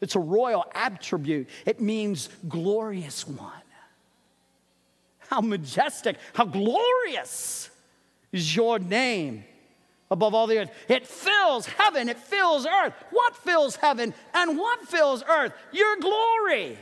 It's 0.00 0.16
a 0.16 0.20
royal 0.20 0.64
attribute, 0.74 1.48
it 1.66 1.80
means 1.80 2.28
glorious 2.48 3.26
one. 3.26 3.52
How 5.18 5.40
majestic, 5.40 6.16
how 6.34 6.44
glorious 6.44 7.70
is 8.32 8.56
your 8.56 8.78
name 8.78 9.44
above 10.10 10.34
all 10.34 10.46
the 10.46 10.58
earth. 10.58 10.70
It 10.88 11.06
fills 11.06 11.66
heaven, 11.66 12.08
it 12.08 12.18
fills 12.18 12.66
earth. 12.66 12.92
What 13.10 13.36
fills 13.36 13.76
heaven 13.76 14.14
and 14.34 14.58
what 14.58 14.88
fills 14.88 15.22
earth? 15.28 15.52
Your 15.72 15.96
glory. 15.96 16.76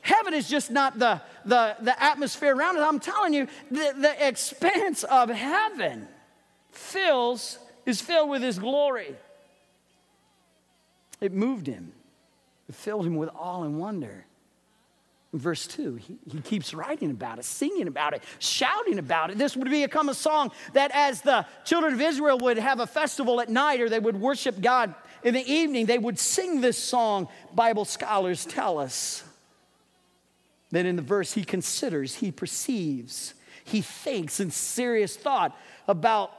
Heaven 0.00 0.32
is 0.32 0.48
just 0.48 0.70
not 0.70 0.98
the, 0.98 1.20
the, 1.44 1.76
the 1.80 2.02
atmosphere 2.02 2.54
around 2.54 2.76
it. 2.76 2.80
I'm 2.80 3.00
telling 3.00 3.34
you, 3.34 3.46
the, 3.70 3.94
the 3.98 4.26
expanse 4.26 5.04
of 5.04 5.28
heaven 5.28 6.08
fills, 6.70 7.58
is 7.84 8.00
filled 8.00 8.30
with 8.30 8.42
his 8.42 8.58
glory. 8.58 9.14
It 11.20 11.32
moved 11.32 11.66
him. 11.66 11.92
It 12.68 12.74
filled 12.74 13.06
him 13.06 13.16
with 13.16 13.28
awe 13.34 13.62
and 13.62 13.78
wonder 13.78 14.24
verse 15.32 15.66
2, 15.66 15.96
he, 15.96 16.18
he 16.30 16.40
keeps 16.40 16.72
writing 16.72 17.10
about 17.10 17.38
it, 17.38 17.44
singing 17.44 17.86
about 17.86 18.14
it, 18.14 18.22
shouting 18.38 18.98
about 18.98 19.30
it. 19.30 19.38
This 19.38 19.56
would 19.56 19.68
become 19.68 20.08
a 20.08 20.14
song 20.14 20.50
that, 20.72 20.90
as 20.94 21.20
the 21.20 21.44
children 21.64 21.94
of 21.94 22.00
Israel 22.00 22.38
would 22.38 22.58
have 22.58 22.80
a 22.80 22.86
festival 22.86 23.40
at 23.40 23.48
night 23.48 23.80
or 23.80 23.88
they 23.88 23.98
would 23.98 24.18
worship 24.18 24.60
God 24.60 24.94
in 25.22 25.34
the 25.34 25.52
evening, 25.52 25.86
they 25.86 25.98
would 25.98 26.18
sing 26.18 26.60
this 26.60 26.78
song. 26.78 27.28
Bible 27.54 27.84
scholars 27.84 28.46
tell 28.46 28.78
us 28.78 29.22
that 30.70 30.86
in 30.86 30.96
the 30.96 31.02
verse, 31.02 31.32
he 31.32 31.44
considers, 31.44 32.16
he 32.16 32.30
perceives, 32.30 33.34
he 33.64 33.80
thinks 33.82 34.40
in 34.40 34.50
serious 34.50 35.16
thought 35.16 35.56
about 35.86 36.32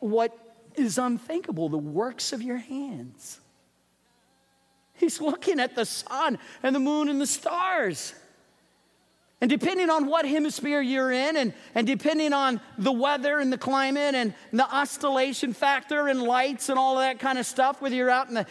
what 0.00 0.36
is 0.76 0.98
unthinkable 0.98 1.68
the 1.68 1.78
works 1.78 2.32
of 2.32 2.42
your 2.42 2.58
hands. 2.58 3.40
He's 4.94 5.20
looking 5.20 5.60
at 5.60 5.74
the 5.74 5.84
sun 5.84 6.38
and 6.62 6.74
the 6.74 6.80
moon 6.80 7.08
and 7.08 7.20
the 7.20 7.26
stars. 7.26 8.14
And 9.42 9.50
depending 9.50 9.90
on 9.90 10.06
what 10.06 10.24
hemisphere 10.24 10.80
you're 10.80 11.12
in, 11.12 11.36
and, 11.36 11.52
and 11.74 11.86
depending 11.86 12.32
on 12.32 12.58
the 12.78 12.92
weather 12.92 13.38
and 13.38 13.52
the 13.52 13.58
climate 13.58 14.14
and 14.14 14.32
the 14.50 14.64
oscillation 14.74 15.52
factor 15.52 16.08
and 16.08 16.22
lights 16.22 16.70
and 16.70 16.78
all 16.78 16.96
of 16.96 17.02
that 17.02 17.18
kind 17.18 17.38
of 17.38 17.44
stuff, 17.44 17.82
whether 17.82 17.94
you're 17.94 18.08
out 18.08 18.28
in 18.28 18.34
the 18.34 18.46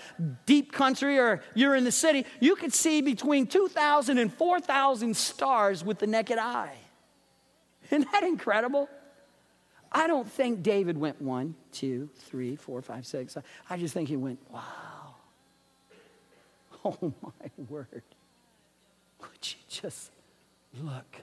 deep 0.45 0.71
country 0.71 1.17
or 1.17 1.41
you're 1.55 1.73
in 1.73 1.85
the 1.85 1.91
city, 1.91 2.23
you 2.39 2.55
could 2.55 2.71
see 2.71 3.01
between 3.01 3.47
2,000 3.47 4.19
and 4.19 4.31
4,000 4.31 5.17
stars 5.17 5.83
with 5.83 5.97
the 5.97 6.05
naked 6.05 6.37
eye. 6.37 6.77
Isn't 7.89 8.11
that 8.11 8.21
incredible? 8.23 8.87
I 9.91 10.05
don't 10.05 10.29
think 10.29 10.61
David 10.61 10.99
went 10.99 11.19
one, 11.19 11.55
two, 11.71 12.09
three, 12.15 12.55
four, 12.55 12.83
five, 12.83 13.07
six. 13.07 13.35
I 13.69 13.77
just 13.77 13.93
think 13.93 14.07
he 14.09 14.17
went, 14.17 14.39
wow. 14.51 14.61
Oh 16.87 17.11
my 17.23 17.49
word. 17.67 18.03
Would 19.19 19.29
you 19.41 19.57
just 19.67 20.11
look 20.81 21.21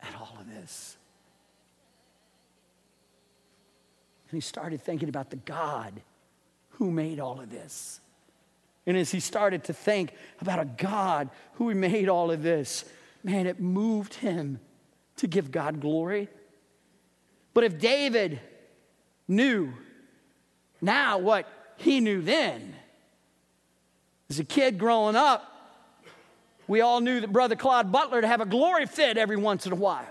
at 0.00 0.14
all 0.14 0.36
of 0.38 0.48
this. 0.48 0.96
And 4.30 4.36
he 4.36 4.40
started 4.40 4.80
thinking 4.80 5.08
about 5.08 5.30
the 5.30 5.36
God 5.36 6.00
who 6.70 6.90
made 6.90 7.20
all 7.20 7.40
of 7.40 7.50
this. 7.50 8.00
And 8.86 8.96
as 8.96 9.10
he 9.10 9.20
started 9.20 9.64
to 9.64 9.72
think 9.72 10.12
about 10.40 10.58
a 10.58 10.64
God 10.64 11.30
who 11.54 11.74
made 11.74 12.08
all 12.08 12.30
of 12.30 12.42
this, 12.42 12.84
man, 13.22 13.46
it 13.46 13.60
moved 13.60 14.14
him 14.14 14.58
to 15.16 15.26
give 15.26 15.50
God 15.50 15.80
glory. 15.80 16.28
But 17.54 17.64
if 17.64 17.78
David 17.78 18.40
knew 19.28 19.72
now 20.80 21.18
what 21.18 21.46
he 21.76 22.00
knew 22.00 22.22
then, 22.22 22.74
as 24.30 24.38
a 24.38 24.44
kid 24.44 24.78
growing 24.78 25.14
up, 25.14 25.51
we 26.68 26.80
all 26.80 27.00
knew 27.00 27.20
that 27.20 27.32
Brother 27.32 27.56
Claude 27.56 27.92
Butler 27.92 28.20
to 28.20 28.26
have 28.28 28.40
a 28.40 28.46
glory 28.46 28.86
fit 28.86 29.16
every 29.16 29.36
once 29.36 29.66
in 29.66 29.72
a 29.72 29.76
while. 29.76 30.06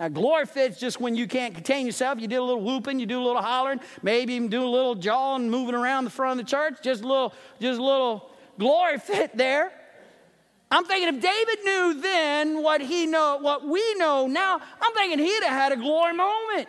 Now, 0.00 0.08
glory 0.08 0.46
fit's 0.46 0.80
just 0.80 1.00
when 1.00 1.14
you 1.14 1.28
can't 1.28 1.54
contain 1.54 1.86
yourself. 1.86 2.20
You 2.20 2.26
do 2.26 2.40
a 2.40 2.44
little 2.44 2.62
whooping, 2.62 2.98
you 2.98 3.06
do 3.06 3.20
a 3.20 3.24
little 3.24 3.42
hollering, 3.42 3.80
maybe 4.02 4.34
even 4.34 4.48
do 4.48 4.64
a 4.64 4.66
little 4.66 4.94
jawing, 4.94 5.48
moving 5.48 5.74
around 5.74 6.04
the 6.04 6.10
front 6.10 6.40
of 6.40 6.46
the 6.46 6.50
church. 6.50 6.78
Just 6.82 7.04
a 7.04 7.06
little, 7.06 7.32
just 7.60 7.78
a 7.78 7.82
little 7.82 8.30
glory 8.58 8.98
fit 8.98 9.36
there. 9.36 9.70
I'm 10.72 10.84
thinking 10.86 11.14
if 11.14 11.22
David 11.22 11.64
knew 11.64 12.00
then 12.00 12.62
what 12.62 12.80
he 12.80 13.06
know, 13.06 13.36
what 13.40 13.68
we 13.68 13.94
know 13.94 14.26
now, 14.26 14.58
I'm 14.80 14.94
thinking 14.94 15.18
he'd 15.18 15.44
have 15.44 15.52
had 15.52 15.72
a 15.72 15.76
glory 15.76 16.14
moment. 16.14 16.68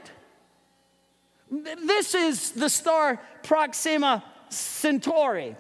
This 1.50 2.14
is 2.14 2.52
the 2.52 2.70
star 2.70 3.20
Proxima 3.44 4.24
Centauri. 4.50 5.56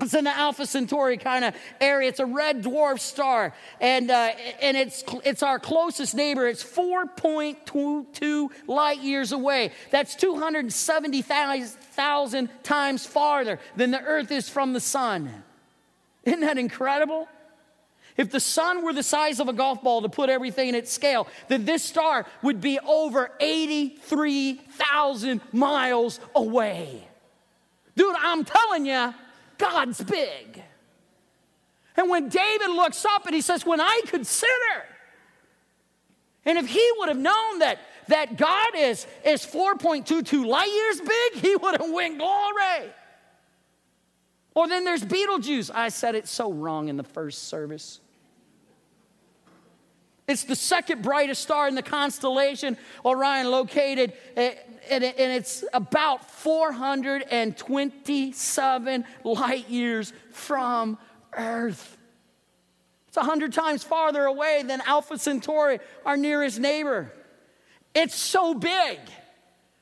It's 0.00 0.14
in 0.14 0.24
the 0.24 0.36
Alpha 0.36 0.66
Centauri 0.66 1.16
kind 1.16 1.44
of 1.44 1.54
area. 1.80 2.08
It's 2.08 2.18
a 2.18 2.26
red 2.26 2.64
dwarf 2.64 2.98
star, 2.98 3.54
and, 3.80 4.10
uh, 4.10 4.32
and 4.60 4.76
it's, 4.76 5.04
it's 5.24 5.44
our 5.44 5.60
closest 5.60 6.14
neighbor. 6.14 6.48
It's 6.48 6.64
4.22 6.64 8.50
light 8.66 9.00
years 9.00 9.30
away. 9.32 9.70
That's 9.90 10.16
270,000 10.16 12.48
times 12.62 13.06
farther 13.06 13.60
than 13.76 13.92
the 13.92 14.00
Earth 14.00 14.32
is 14.32 14.48
from 14.48 14.72
the 14.72 14.80
sun. 14.80 15.44
Isn't 16.24 16.40
that 16.40 16.58
incredible? 16.58 17.28
If 18.16 18.30
the 18.30 18.40
sun 18.40 18.82
were 18.84 18.92
the 18.92 19.02
size 19.02 19.40
of 19.40 19.48
a 19.48 19.52
golf 19.52 19.82
ball 19.82 20.02
to 20.02 20.08
put 20.08 20.30
everything 20.30 20.68
in 20.68 20.74
its 20.74 20.92
scale, 20.92 21.26
then 21.48 21.64
this 21.64 21.82
star 21.82 22.26
would 22.42 22.60
be 22.60 22.78
over 22.80 23.30
83,000 23.40 25.40
miles 25.52 26.20
away. 26.34 27.08
Dude, 27.96 28.14
I'm 28.18 28.44
telling 28.44 28.84
you, 28.86 29.14
God's 29.58 30.02
big. 30.02 30.62
And 31.96 32.08
when 32.08 32.28
David 32.28 32.70
looks 32.70 33.04
up 33.04 33.26
and 33.26 33.34
he 33.34 33.40
says, 33.40 33.66
When 33.66 33.80
I 33.80 34.02
consider, 34.06 34.50
and 36.44 36.58
if 36.58 36.66
he 36.66 36.90
would 36.98 37.08
have 37.08 37.18
known 37.18 37.60
that, 37.60 37.78
that 38.08 38.36
God 38.36 38.74
is, 38.76 39.06
is 39.24 39.44
4.22 39.44 40.44
light 40.44 40.68
years 40.68 41.00
big, 41.00 41.42
he 41.42 41.56
would 41.56 41.80
have 41.80 41.90
went 41.90 42.18
glory. 42.18 42.90
Or 44.54 44.68
then 44.68 44.84
there's 44.84 45.04
Betelgeuse. 45.04 45.70
I 45.70 45.88
said 45.88 46.14
it 46.14 46.28
so 46.28 46.52
wrong 46.52 46.88
in 46.88 46.96
the 46.96 47.04
first 47.04 47.44
service. 47.44 48.00
It's 50.32 50.44
the 50.44 50.56
second 50.56 51.02
brightest 51.02 51.42
star 51.42 51.68
in 51.68 51.74
the 51.74 51.82
constellation 51.82 52.78
Orion, 53.04 53.50
located, 53.50 54.14
eh, 54.34 54.54
and 54.90 55.04
it's 55.04 55.62
about 55.74 56.30
427 56.30 59.04
light 59.24 59.68
years 59.68 60.14
from 60.30 60.96
Earth. 61.34 61.98
It's 63.08 63.18
100 63.18 63.52
times 63.52 63.84
farther 63.84 64.24
away 64.24 64.62
than 64.66 64.80
Alpha 64.86 65.18
Centauri, 65.18 65.80
our 66.06 66.16
nearest 66.16 66.58
neighbor. 66.58 67.12
It's 67.94 68.14
so 68.14 68.54
big 68.54 69.00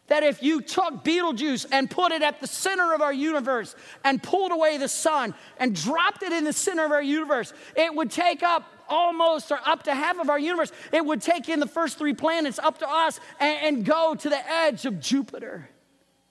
that 0.08 0.24
if 0.24 0.42
you 0.42 0.62
took 0.62 1.04
Betelgeuse 1.04 1.64
and 1.70 1.88
put 1.88 2.10
it 2.10 2.22
at 2.22 2.40
the 2.40 2.48
center 2.48 2.92
of 2.92 3.00
our 3.00 3.12
universe 3.12 3.76
and 4.02 4.20
pulled 4.20 4.50
away 4.50 4.78
the 4.78 4.88
sun 4.88 5.32
and 5.58 5.76
dropped 5.76 6.24
it 6.24 6.32
in 6.32 6.42
the 6.42 6.52
center 6.52 6.84
of 6.84 6.90
our 6.90 7.00
universe, 7.00 7.52
it 7.76 7.94
would 7.94 8.10
take 8.10 8.42
up 8.42 8.64
almost 8.90 9.50
or 9.50 9.60
up 9.64 9.84
to 9.84 9.94
half 9.94 10.18
of 10.18 10.28
our 10.28 10.38
universe. 10.38 10.72
It 10.92 11.04
would 11.04 11.22
take 11.22 11.48
in 11.48 11.60
the 11.60 11.66
first 11.66 11.96
three 11.96 12.14
planets 12.14 12.58
up 12.58 12.78
to 12.78 12.88
us 12.88 13.20
and, 13.38 13.76
and 13.76 13.84
go 13.84 14.14
to 14.14 14.28
the 14.28 14.50
edge 14.50 14.84
of 14.84 15.00
Jupiter. 15.00 15.68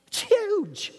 It's 0.08 0.22
huge. 0.22 0.94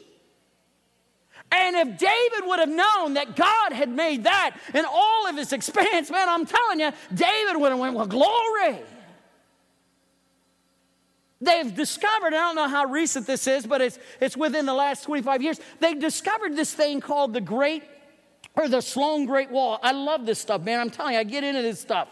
And 1.53 1.77
if 1.77 1.99
David 1.99 2.47
would 2.47 2.61
have 2.61 2.69
known 2.69 3.15
that 3.15 3.35
God 3.35 3.73
had 3.73 3.89
made 3.89 4.25
that 4.25 4.57
in 4.73 4.85
all 4.85 5.27
of 5.27 5.37
his 5.37 5.53
expanse, 5.53 6.11
man, 6.11 6.29
I'm 6.29 6.47
telling 6.47 6.81
you, 6.81 6.93
David 7.13 7.57
would 7.61 7.71
have 7.71 7.79
went, 7.79 7.95
well, 7.95 8.07
glory. 8.07 8.79
They've 11.41 11.75
discovered, 11.75 12.35
I 12.35 12.39
don't 12.39 12.55
know 12.55 12.69
how 12.69 12.85
recent 12.85 13.27
this 13.27 13.47
is, 13.47 13.67
but 13.67 13.81
it's, 13.81 13.99
it's 14.21 14.37
within 14.37 14.67
the 14.67 14.75
last 14.75 15.05
25 15.05 15.43
years, 15.43 15.61
they've 15.81 15.99
discovered 15.99 16.55
this 16.55 16.73
thing 16.73 17.01
called 17.01 17.33
the 17.33 17.41
Great 17.41 17.83
or 18.57 18.69
the 18.69 18.81
Sloan 18.81 19.27
Great 19.27 19.51
Wall. 19.51 19.79
I 19.83 19.93
love 19.93 20.27
this 20.27 20.39
stuff, 20.39 20.63
man. 20.63 20.81
I'm 20.81 20.91
telling 20.91 21.15
you, 21.15 21.21
I 21.21 21.25
get 21.25 21.45
into 21.45 21.63
this 21.63 21.81
stuff. 21.81 22.09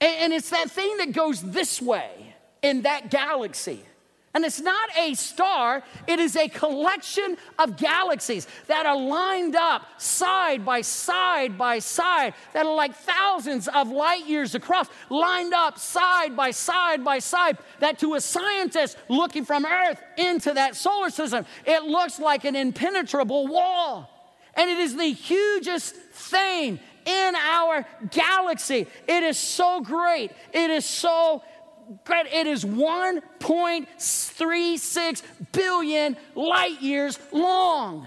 And, 0.00 0.16
and 0.16 0.32
it's 0.32 0.50
that 0.50 0.70
thing 0.70 0.96
that 0.98 1.12
goes 1.12 1.42
this 1.42 1.80
way 1.80 2.34
in 2.62 2.82
that 2.82 3.10
galaxy. 3.10 3.84
And 4.32 4.44
it's 4.44 4.60
not 4.60 4.96
a 4.96 5.14
star, 5.14 5.82
it 6.06 6.20
is 6.20 6.36
a 6.36 6.48
collection 6.48 7.36
of 7.58 7.76
galaxies 7.76 8.46
that 8.68 8.86
are 8.86 8.96
lined 8.96 9.56
up 9.56 10.00
side 10.00 10.64
by 10.64 10.82
side 10.82 11.58
by 11.58 11.80
side, 11.80 12.34
that 12.52 12.64
are 12.64 12.74
like 12.74 12.94
thousands 12.94 13.66
of 13.66 13.90
light 13.90 14.26
years 14.26 14.54
across, 14.54 14.86
lined 15.08 15.52
up 15.52 15.80
side 15.80 16.36
by 16.36 16.52
side 16.52 17.04
by 17.04 17.18
side, 17.18 17.58
that 17.80 17.98
to 17.98 18.14
a 18.14 18.20
scientist 18.20 18.96
looking 19.08 19.44
from 19.44 19.66
Earth 19.66 20.00
into 20.16 20.54
that 20.54 20.76
solar 20.76 21.10
system, 21.10 21.44
it 21.66 21.82
looks 21.82 22.20
like 22.20 22.44
an 22.44 22.54
impenetrable 22.54 23.48
wall. 23.48 24.08
And 24.54 24.70
it 24.70 24.78
is 24.78 24.94
the 24.94 25.12
hugest 25.12 25.96
thing 25.96 26.78
in 27.04 27.34
our 27.34 27.84
galaxy. 28.10 28.86
It 29.08 29.22
is 29.22 29.38
so 29.38 29.80
great. 29.80 30.30
It 30.52 30.70
is 30.70 30.84
so 30.84 31.42
it 32.32 32.46
is 32.46 32.64
1.36 32.64 35.22
billion 35.52 36.16
light 36.34 36.80
years 36.80 37.18
long. 37.32 38.06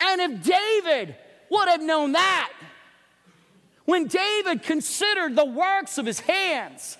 And 0.00 0.20
if 0.20 0.42
David 0.42 1.16
would 1.50 1.68
have 1.68 1.82
known 1.82 2.12
that, 2.12 2.52
when 3.84 4.06
David 4.06 4.62
considered 4.62 5.36
the 5.36 5.44
works 5.44 5.98
of 5.98 6.06
his 6.06 6.20
hands, 6.20 6.96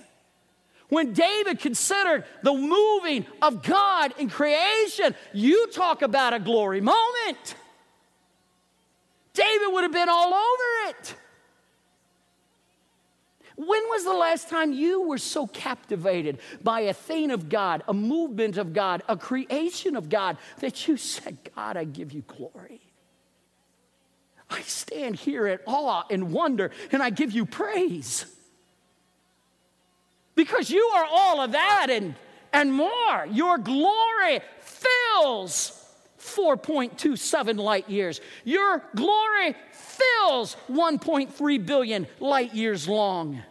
when 0.89 1.13
David 1.13 1.59
considered 1.59 2.25
the 2.43 2.55
moving 2.55 3.27
of 3.43 3.63
God 3.63 4.15
in 4.19 4.31
creation, 4.31 5.17
you 5.33 5.67
talk 5.69 6.03
about 6.03 6.33
a 6.33 6.39
glory 6.39 6.81
moment. 6.81 7.57
David 9.35 9.73
would 9.73 9.83
have 9.83 9.93
been 9.93 10.09
all 10.09 10.33
over 10.33 10.91
it. 10.91 11.15
When 13.57 13.83
was 13.89 14.05
the 14.05 14.13
last 14.13 14.51
time 14.51 14.73
you 14.73 15.03
were 15.03 15.19
so 15.19 15.47
captivated 15.47 16.39
by 16.63 16.81
a 16.81 16.93
thing 16.93 17.31
of 17.31 17.49
God, 17.49 17.83
a 17.89 17.95
movement 17.95 18.59
of 18.59 18.75
God, 18.75 19.03
a 19.09 19.17
creation 19.17 19.97
of 19.97 20.11
God, 20.11 20.37
that 20.61 20.87
you 20.87 20.99
said, 20.99 21.39
God, 21.55 21.79
I 21.79 21.85
give 21.85 22.13
you 22.13 22.23
glory? 22.23 22.83
I 24.51 24.61
stand 24.61 25.17
here 25.17 25.47
in 25.47 25.59
awe 25.67 26.05
and 26.11 26.33
wonder, 26.33 26.71
and 26.93 27.03
I 27.03 27.11
give 27.11 27.33
you 27.33 27.47
praise. 27.47 28.27
Because 30.35 30.71
you 30.71 30.93
are 30.95 31.07
all 31.11 31.41
of 31.41 31.53
that 31.53 31.87
and, 31.89 32.15
and 32.53 32.73
more. 32.73 33.27
Your 33.31 33.57
glory 33.57 34.41
fills 34.61 35.86
4.27 36.27 37.59
light 37.59 37.89
years. 37.89 38.21
Your 38.45 38.83
glory 38.95 39.55
fills 39.73 40.57
1.3 40.69 41.67
billion 41.67 42.07
light 42.21 42.55
years 42.55 42.89
long, 42.89 43.43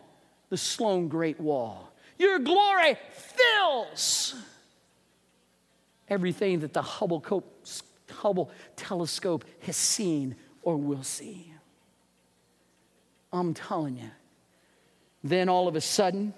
the 0.49 0.57
Sloan 0.57 1.07
Great 1.07 1.39
Wall. 1.39 1.91
Your 2.17 2.39
glory 2.39 2.97
fills 3.11 4.35
everything 6.07 6.59
that 6.59 6.73
the 6.73 6.81
Hubble, 6.81 7.43
Hubble 8.11 8.51
telescope 8.75 9.45
has 9.61 9.75
seen 9.75 10.35
or 10.61 10.77
will 10.77 11.03
see. 11.03 11.51
I'm 13.31 13.53
telling 13.53 13.97
you. 13.97 14.11
Then 15.23 15.49
all 15.49 15.67
of 15.67 15.75
a 15.75 15.81
sudden, 15.81 16.33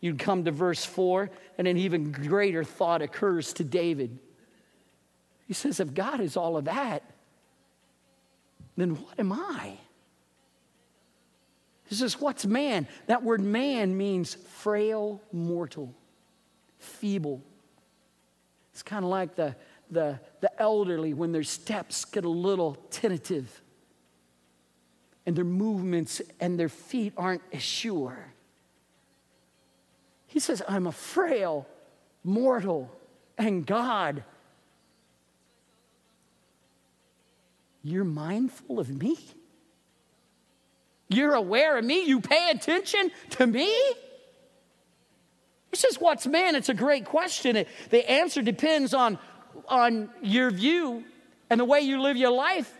you'd 0.00 0.18
come 0.18 0.44
to 0.44 0.50
verse 0.50 0.84
4, 0.84 1.30
and 1.56 1.68
an 1.68 1.76
even 1.76 2.10
greater 2.10 2.64
thought 2.64 3.00
occurs 3.00 3.52
to 3.54 3.64
David. 3.64 4.18
He 5.48 5.54
says, 5.54 5.80
If 5.80 5.94
God 5.94 6.20
is 6.20 6.36
all 6.36 6.56
of 6.58 6.66
that, 6.66 7.02
then 8.76 8.90
what 8.90 9.18
am 9.18 9.32
I? 9.32 9.78
He 11.86 11.94
says, 11.94 12.20
What's 12.20 12.46
man? 12.46 12.86
That 13.06 13.24
word 13.24 13.40
man 13.40 13.96
means 13.96 14.34
frail, 14.34 15.22
mortal, 15.32 15.92
feeble. 16.78 17.42
It's 18.74 18.82
kind 18.82 19.04
of 19.04 19.10
like 19.10 19.34
the, 19.34 19.56
the, 19.90 20.20
the 20.40 20.62
elderly 20.62 21.14
when 21.14 21.32
their 21.32 21.42
steps 21.42 22.04
get 22.04 22.24
a 22.24 22.28
little 22.28 22.74
tentative 22.90 23.62
and 25.26 25.34
their 25.34 25.44
movements 25.44 26.20
and 26.40 26.60
their 26.60 26.68
feet 26.68 27.14
aren't 27.16 27.42
as 27.52 27.62
sure. 27.62 28.32
He 30.26 30.40
says, 30.40 30.62
I'm 30.68 30.86
a 30.86 30.92
frail, 30.92 31.66
mortal, 32.22 32.90
and 33.38 33.66
God 33.66 34.22
You're 37.82 38.04
mindful 38.04 38.80
of 38.80 38.90
me? 38.90 39.16
You're 41.08 41.34
aware 41.34 41.78
of 41.78 41.84
me? 41.84 42.04
You 42.04 42.20
pay 42.20 42.50
attention 42.50 43.10
to 43.30 43.46
me? 43.46 43.74
This 45.70 45.84
is 45.84 46.00
What's 46.00 46.26
man? 46.26 46.54
It's 46.54 46.68
a 46.68 46.74
great 46.74 47.04
question. 47.04 47.64
The 47.90 48.10
answer 48.10 48.42
depends 48.42 48.94
on, 48.94 49.18
on 49.68 50.10
your 50.22 50.50
view, 50.50 51.04
and 51.50 51.60
the 51.60 51.64
way 51.64 51.80
you 51.80 52.00
live 52.00 52.16
your 52.16 52.30
life 52.30 52.72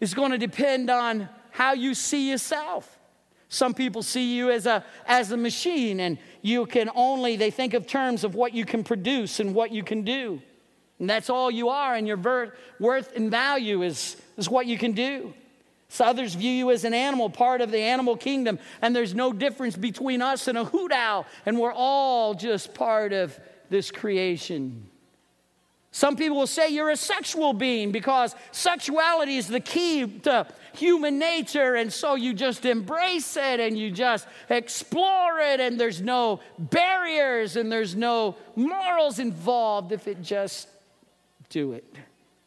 is 0.00 0.14
going 0.14 0.32
to 0.32 0.38
depend 0.38 0.90
on 0.90 1.28
how 1.50 1.72
you 1.72 1.94
see 1.94 2.30
yourself. 2.30 2.98
Some 3.48 3.72
people 3.72 4.02
see 4.02 4.34
you 4.34 4.50
as 4.50 4.66
a, 4.66 4.84
as 5.06 5.30
a 5.30 5.36
machine, 5.36 6.00
and 6.00 6.18
you 6.42 6.66
can 6.66 6.90
only, 6.94 7.36
they 7.36 7.50
think 7.50 7.72
of 7.72 7.86
terms 7.86 8.24
of 8.24 8.34
what 8.34 8.52
you 8.52 8.64
can 8.64 8.82
produce 8.82 9.38
and 9.38 9.54
what 9.54 9.70
you 9.70 9.84
can 9.84 10.02
do. 10.02 10.42
And 11.00 11.10
that's 11.10 11.28
all 11.28 11.50
you 11.50 11.70
are, 11.70 11.94
and 11.94 12.06
your 12.06 12.52
worth 12.78 13.16
and 13.16 13.30
value 13.30 13.82
is, 13.82 14.16
is 14.36 14.48
what 14.48 14.66
you 14.66 14.78
can 14.78 14.92
do. 14.92 15.34
So 15.88 16.04
others 16.04 16.34
view 16.34 16.50
you 16.50 16.70
as 16.70 16.84
an 16.84 16.94
animal, 16.94 17.30
part 17.30 17.60
of 17.60 17.70
the 17.70 17.78
animal 17.78 18.16
kingdom, 18.16 18.58
and 18.82 18.96
there's 18.96 19.14
no 19.14 19.32
difference 19.32 19.76
between 19.76 20.22
us 20.22 20.48
and 20.48 20.58
a 20.58 20.64
hoot 20.64 20.92
owl, 20.92 21.26
and 21.46 21.58
we're 21.58 21.72
all 21.72 22.34
just 22.34 22.74
part 22.74 23.12
of 23.12 23.38
this 23.70 23.90
creation. 23.90 24.88
Some 25.90 26.16
people 26.16 26.36
will 26.36 26.48
say 26.48 26.70
you're 26.70 26.90
a 26.90 26.96
sexual 26.96 27.52
being 27.52 27.92
because 27.92 28.34
sexuality 28.50 29.36
is 29.36 29.46
the 29.46 29.60
key 29.60 30.04
to 30.22 30.46
human 30.72 31.20
nature, 31.20 31.76
and 31.76 31.92
so 31.92 32.16
you 32.16 32.34
just 32.34 32.64
embrace 32.64 33.36
it 33.36 33.60
and 33.60 33.78
you 33.78 33.92
just 33.92 34.26
explore 34.48 35.38
it, 35.38 35.60
and 35.60 35.78
there's 35.78 36.00
no 36.00 36.40
barriers 36.58 37.54
and 37.54 37.70
there's 37.70 37.94
no 37.94 38.34
morals 38.56 39.20
involved 39.20 39.92
if 39.92 40.08
it 40.08 40.20
just 40.20 40.66
do 41.54 41.72
it. 41.72 41.84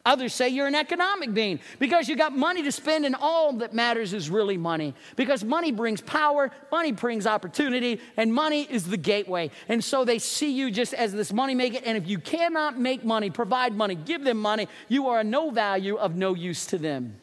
Others 0.05 0.33
say 0.33 0.49
you're 0.49 0.67
an 0.67 0.75
economic 0.75 1.33
being 1.33 1.59
because 1.79 2.07
you 2.07 2.15
got 2.15 2.33
money 2.33 2.63
to 2.63 2.71
spend, 2.71 3.05
and 3.05 3.15
all 3.15 3.51
that 3.53 3.73
matters 3.73 4.13
is 4.13 4.29
really 4.29 4.57
money. 4.57 4.93
Because 5.15 5.43
money 5.43 5.71
brings 5.71 5.99
power, 6.01 6.51
money 6.71 6.91
brings 6.91 7.25
opportunity, 7.27 7.99
and 8.15 8.33
money 8.33 8.67
is 8.69 8.87
the 8.87 8.95
gateway. 8.95 9.49
And 9.67 9.83
so 9.83 10.05
they 10.05 10.19
see 10.19 10.51
you 10.51 10.71
just 10.71 10.93
as 10.93 11.11
this 11.11 11.33
money 11.33 11.55
maker. 11.55 11.79
And 11.85 11.97
if 11.97 12.07
you 12.07 12.19
cannot 12.19 12.79
make 12.79 13.03
money, 13.03 13.29
provide 13.29 13.75
money, 13.75 13.95
give 13.95 14.23
them 14.23 14.37
money, 14.37 14.67
you 14.87 15.07
are 15.07 15.19
a 15.21 15.23
no 15.25 15.51
value 15.51 15.95
of 15.95 16.15
no 16.15 16.33
use 16.35 16.65
to 16.67 16.77
them. 16.77 17.15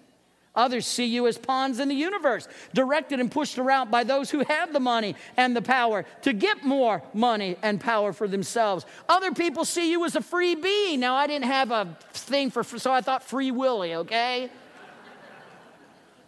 Others 0.56 0.86
see 0.86 1.06
you 1.06 1.26
as 1.26 1.36
pawns 1.36 1.80
in 1.80 1.88
the 1.88 1.94
universe, 1.94 2.46
directed 2.72 3.18
and 3.18 3.30
pushed 3.30 3.58
around 3.58 3.90
by 3.90 4.04
those 4.04 4.30
who 4.30 4.44
have 4.44 4.72
the 4.72 4.80
money 4.80 5.16
and 5.36 5.56
the 5.56 5.62
power 5.62 6.04
to 6.22 6.32
get 6.32 6.64
more 6.64 7.02
money 7.12 7.56
and 7.62 7.80
power 7.80 8.12
for 8.12 8.28
themselves. 8.28 8.86
Other 9.08 9.32
people 9.32 9.64
see 9.64 9.90
you 9.90 10.04
as 10.04 10.14
a 10.14 10.20
free 10.20 10.54
being. 10.54 11.00
Now, 11.00 11.16
I 11.16 11.26
didn't 11.26 11.46
have 11.46 11.72
a 11.72 11.96
thing 12.12 12.50
for, 12.50 12.62
so 12.62 12.92
I 12.92 13.00
thought 13.00 13.24
free 13.24 13.50
willy, 13.50 13.94
okay? 13.94 14.48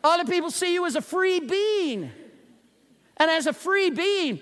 Other 0.03 0.25
people 0.25 0.51
see 0.51 0.75
you 0.75 0.87
as 0.87 0.97
a 0.97 1.01
free 1.01 1.39
being. 1.39 2.11
And 3.19 3.31
as 3.31 3.47
a 3.47 3.53
free 3.53 3.91
being, 3.91 4.41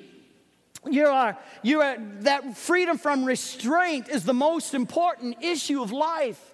you 0.91 1.07
are, 1.07 1.39
you 1.63 1.83
are, 1.83 1.97
that 2.21 2.57
freedom 2.57 2.97
from 2.97 3.25
restraint 3.25 4.09
is 4.09 4.25
the 4.25 4.35
most 4.35 4.73
important 4.73 5.43
issue 5.43 5.83
of 5.83 5.93
life. 5.93 6.54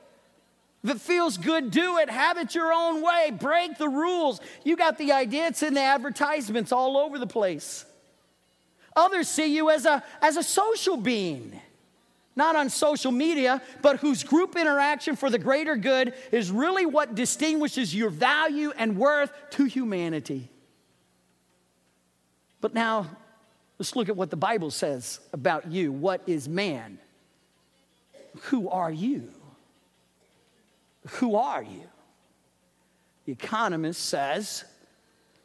It 0.83 1.01
feels 1.01 1.37
good, 1.37 1.71
do 1.71 1.99
it. 1.99 2.09
Have 2.09 2.39
it 2.39 2.55
your 2.55 2.73
own 2.73 3.03
way. 3.03 3.33
Break 3.39 3.77
the 3.77 3.89
rules. 3.89 4.41
You 4.65 4.77
got 4.77 4.97
the 4.97 5.13
idea. 5.13 5.49
It's 5.49 5.63
in 5.63 5.75
the 5.75 5.81
advertisements 5.81 6.73
all 6.73 6.97
over 6.97 7.19
the 7.19 7.27
place. 7.27 7.85
Others 8.97 9.29
see 9.29 9.55
you 9.55 9.71
as 9.71 9.85
a, 9.85 10.03
as 10.23 10.37
a 10.37 10.43
social 10.43 10.97
being, 10.97 11.61
not 12.35 12.57
on 12.57 12.71
social 12.71 13.13
media, 13.13 13.63
but 13.83 14.01
whose 14.01 14.25
group 14.25 14.57
interaction 14.57 15.17
for 15.17 15.29
the 15.29 15.39
greater 15.39 15.77
good 15.77 16.15
is 16.33 16.51
really 16.51 16.87
what 16.87 17.15
distinguishes 17.15 17.95
your 17.95 18.11
value 18.11 18.73
and 18.77 18.97
worth 18.97 19.33
to 19.51 19.65
humanity. 19.65 20.49
But 22.61 22.75
now, 22.75 23.07
let's 23.79 23.95
look 23.97 24.09
at 24.09 24.17
what 24.17 24.31
the 24.31 24.37
Bible 24.37 24.71
says 24.71 25.21
about 25.33 25.71
you. 25.71 25.93
What 25.93 26.23
is 26.27 26.49
man? 26.49 26.99
Who 28.45 28.69
are 28.71 28.91
you? 28.91 29.31
Who 31.09 31.37
are 31.37 31.63
you? 31.63 31.89
The 33.25 33.33
economist 33.33 34.07
says 34.07 34.65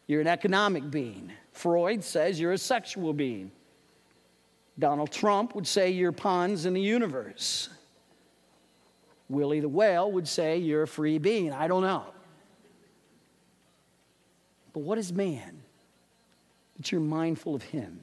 you're 0.07 0.21
an 0.21 0.27
economic 0.27 0.89
being. 0.89 1.31
Freud 1.51 2.03
says 2.03 2.39
you're 2.39 2.51
a 2.51 2.57
sexual 2.57 3.13
being. 3.13 3.51
Donald 4.77 5.11
Trump 5.11 5.55
would 5.55 5.67
say 5.67 5.91
you're 5.91 6.11
pawns 6.11 6.65
in 6.65 6.73
the 6.73 6.81
universe. 6.81 7.69
Willy 9.29 9.59
the 9.59 9.69
whale 9.69 10.11
would 10.11 10.27
say 10.27 10.57
you're 10.57 10.83
a 10.83 10.87
free 10.87 11.17
being. 11.17 11.53
I 11.53 11.67
don't 11.67 11.81
know. 11.81 12.05
But 14.73 14.81
what 14.81 14.97
is 14.97 15.13
man? 15.13 15.61
That 16.75 16.91
you're 16.91 17.01
mindful 17.01 17.55
of 17.55 17.63
him. 17.63 17.99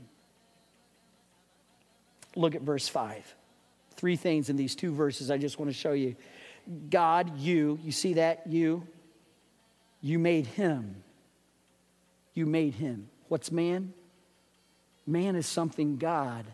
Look 2.34 2.54
at 2.54 2.62
verse 2.62 2.88
5. 2.88 3.34
Three 3.96 4.16
things 4.16 4.48
in 4.48 4.56
these 4.56 4.74
two 4.74 4.92
verses 4.92 5.30
I 5.30 5.36
just 5.36 5.58
want 5.58 5.70
to 5.70 5.76
show 5.76 5.92
you 5.92 6.16
God, 6.90 7.38
you, 7.38 7.78
you 7.82 7.92
see 7.92 8.14
that? 8.14 8.46
You, 8.46 8.86
you 10.00 10.18
made 10.18 10.46
him. 10.46 11.02
You 12.34 12.46
made 12.46 12.74
him. 12.74 13.08
What's 13.28 13.50
man? 13.52 13.92
Man 15.06 15.36
is 15.36 15.46
something 15.46 15.96
God 15.96 16.46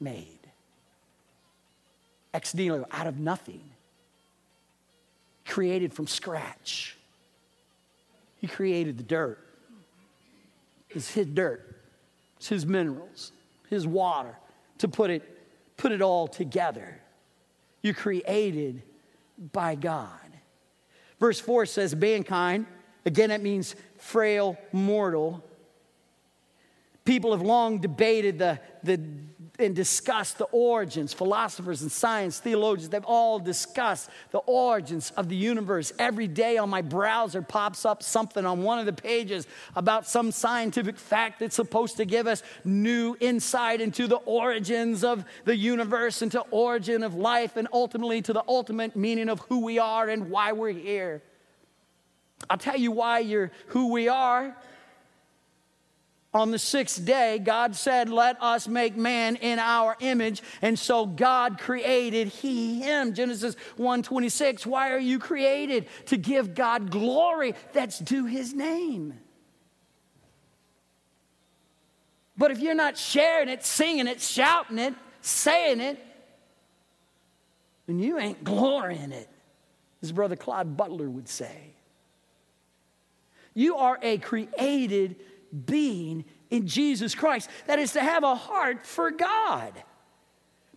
made. 0.00 0.38
Ex 2.32 2.54
nihilo, 2.54 2.86
out 2.90 3.06
of 3.06 3.18
nothing. 3.18 3.62
Created 5.44 5.92
from 5.92 6.06
scratch. 6.06 6.96
He 8.40 8.46
created 8.46 8.98
the 8.98 9.02
dirt. 9.02 9.38
It's 10.90 11.10
his 11.10 11.26
dirt. 11.26 11.76
It's 12.36 12.48
his 12.48 12.64
minerals, 12.64 13.32
his 13.68 13.86
water, 13.86 14.36
to 14.78 14.88
put 14.88 15.10
it, 15.10 15.22
put 15.76 15.90
it 15.90 16.00
all 16.00 16.28
together. 16.28 17.00
You 17.82 17.94
created 17.94 18.82
by 19.38 19.74
God. 19.74 20.10
Verse 21.20 21.40
4 21.40 21.66
says, 21.66 21.94
mankind, 21.94 22.66
again, 23.04 23.30
it 23.30 23.42
means 23.42 23.74
frail, 23.96 24.56
mortal. 24.72 25.44
People 27.04 27.32
have 27.32 27.42
long 27.42 27.78
debated 27.78 28.38
the, 28.38 28.60
the 28.82 29.00
and 29.58 29.74
discussed 29.74 30.38
the 30.38 30.44
origins. 30.46 31.12
Philosophers 31.12 31.82
and 31.82 31.90
science 31.90 32.38
theologians, 32.38 32.90
they've 32.90 33.04
all 33.04 33.38
discussed 33.40 34.08
the 34.30 34.38
origins 34.38 35.12
of 35.16 35.28
the 35.28 35.36
universe. 35.36 35.92
Every 35.98 36.28
day 36.28 36.58
on 36.58 36.70
my 36.70 36.80
browser 36.80 37.42
pops 37.42 37.84
up 37.84 38.02
something 38.02 38.46
on 38.46 38.62
one 38.62 38.78
of 38.78 38.86
the 38.86 38.92
pages 38.92 39.46
about 39.74 40.06
some 40.06 40.30
scientific 40.30 40.96
fact 40.96 41.40
that's 41.40 41.56
supposed 41.56 41.96
to 41.96 42.04
give 42.04 42.26
us 42.26 42.42
new 42.64 43.16
insight 43.20 43.80
into 43.80 44.06
the 44.06 44.16
origins 44.16 45.02
of 45.02 45.24
the 45.44 45.56
universe, 45.56 46.22
into 46.22 46.40
origin 46.50 47.02
of 47.02 47.14
life, 47.14 47.56
and 47.56 47.66
ultimately 47.72 48.22
to 48.22 48.32
the 48.32 48.44
ultimate 48.46 48.94
meaning 48.94 49.28
of 49.28 49.40
who 49.40 49.64
we 49.64 49.78
are 49.78 50.08
and 50.08 50.30
why 50.30 50.52
we're 50.52 50.70
here. 50.70 51.22
I'll 52.48 52.58
tell 52.58 52.76
you 52.76 52.92
why 52.92 53.18
you're 53.18 53.50
who 53.68 53.92
we 53.92 54.08
are 54.08 54.56
on 56.38 56.50
the 56.52 56.58
sixth 56.58 57.04
day, 57.04 57.38
God 57.38 57.74
said, 57.74 58.08
Let 58.08 58.40
us 58.42 58.68
make 58.68 58.96
man 58.96 59.36
in 59.36 59.58
our 59.58 59.96
image. 60.00 60.42
And 60.62 60.78
so 60.78 61.04
God 61.04 61.58
created 61.58 62.28
he, 62.28 62.80
him. 62.80 63.12
Genesis 63.12 63.56
1:26. 63.76 64.64
Why 64.64 64.92
are 64.92 64.98
you 64.98 65.18
created? 65.18 65.88
To 66.06 66.16
give 66.16 66.54
God 66.54 66.90
glory 66.90 67.54
that's 67.72 67.98
due 67.98 68.26
his 68.26 68.54
name. 68.54 69.14
But 72.36 72.52
if 72.52 72.60
you're 72.60 72.74
not 72.74 72.96
sharing 72.96 73.48
it, 73.48 73.64
singing 73.64 74.06
it, 74.06 74.20
shouting 74.20 74.78
it, 74.78 74.94
saying 75.20 75.80
it, 75.80 75.98
then 77.86 77.98
you 77.98 78.18
ain't 78.18 78.44
glorying 78.44 79.10
it, 79.10 79.28
as 80.02 80.12
Brother 80.12 80.36
Claude 80.36 80.76
Butler 80.76 81.10
would 81.10 81.28
say. 81.28 81.74
You 83.54 83.78
are 83.78 83.98
a 84.02 84.18
created 84.18 85.16
being 85.66 86.24
in 86.50 86.66
Jesus 86.66 87.14
Christ. 87.14 87.48
That 87.66 87.78
is 87.78 87.92
to 87.92 88.00
have 88.00 88.24
a 88.24 88.34
heart 88.34 88.86
for 88.86 89.10
God. 89.10 89.72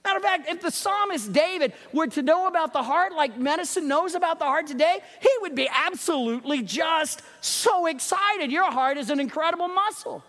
Matter 0.03 0.17
of 0.17 0.23
fact, 0.23 0.49
if 0.49 0.61
the 0.61 0.71
psalmist 0.71 1.31
David 1.31 1.73
were 1.93 2.07
to 2.07 2.23
know 2.23 2.47
about 2.47 2.73
the 2.73 2.81
heart 2.81 3.13
like 3.13 3.37
medicine 3.37 3.87
knows 3.87 4.15
about 4.15 4.39
the 4.39 4.45
heart 4.45 4.65
today, 4.65 4.99
he 5.19 5.29
would 5.41 5.53
be 5.53 5.69
absolutely 5.71 6.63
just 6.63 7.21
so 7.39 7.85
excited. 7.85 8.51
Your 8.51 8.71
heart 8.71 8.97
is 8.97 9.11
an 9.11 9.19
incredible 9.19 9.67
muscle. 9.67 10.23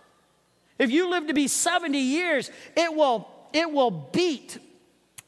If 0.78 0.90
you 0.90 1.11
live 1.11 1.28
to 1.28 1.35
be 1.35 1.48
70 1.48 1.98
years, 1.98 2.50
it 2.76 2.94
will, 2.94 3.28
it 3.52 3.70
will 3.70 3.90
beat 3.90 4.59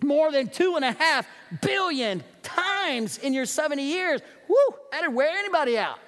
more 0.02 0.30
than 0.30 0.48
two 0.48 0.76
and 0.76 0.84
a 0.84 0.92
half 0.92 1.26
billion 1.62 2.22
times 2.42 3.18
in 3.18 3.32
your 3.32 3.46
70 3.46 3.82
years. 3.82 4.20
Woo, 4.48 4.56
that'd 4.92 5.14
wear 5.14 5.30
anybody 5.38 5.78
out. 5.78 5.98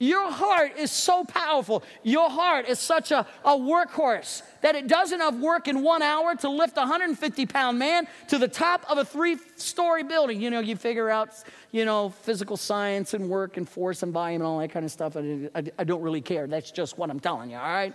Your 0.00 0.30
heart 0.30 0.76
is 0.78 0.92
so 0.92 1.24
powerful. 1.24 1.82
Your 2.04 2.30
heart 2.30 2.68
is 2.68 2.78
such 2.78 3.10
a, 3.10 3.26
a 3.44 3.50
workhorse 3.50 4.42
that 4.60 4.76
it 4.76 4.86
does 4.86 5.10
enough 5.10 5.34
work 5.34 5.66
in 5.66 5.82
one 5.82 6.02
hour 6.02 6.36
to 6.36 6.48
lift 6.48 6.76
a 6.76 6.80
150 6.80 7.46
pound 7.46 7.80
man 7.80 8.06
to 8.28 8.38
the 8.38 8.46
top 8.46 8.88
of 8.88 8.98
a 8.98 9.04
three 9.04 9.38
story 9.56 10.04
building. 10.04 10.40
You 10.40 10.50
know, 10.50 10.60
you 10.60 10.76
figure 10.76 11.10
out, 11.10 11.30
you 11.72 11.84
know, 11.84 12.10
physical 12.10 12.56
science 12.56 13.12
and 13.12 13.28
work 13.28 13.56
and 13.56 13.68
force 13.68 14.04
and 14.04 14.12
volume 14.12 14.42
and 14.42 14.46
all 14.46 14.60
that 14.60 14.70
kind 14.70 14.84
of 14.84 14.92
stuff. 14.92 15.16
I, 15.16 15.50
I, 15.52 15.64
I 15.78 15.84
don't 15.84 16.02
really 16.02 16.20
care. 16.20 16.46
That's 16.46 16.70
just 16.70 16.96
what 16.96 17.10
I'm 17.10 17.18
telling 17.18 17.50
you, 17.50 17.56
all 17.56 17.62
right? 17.62 17.94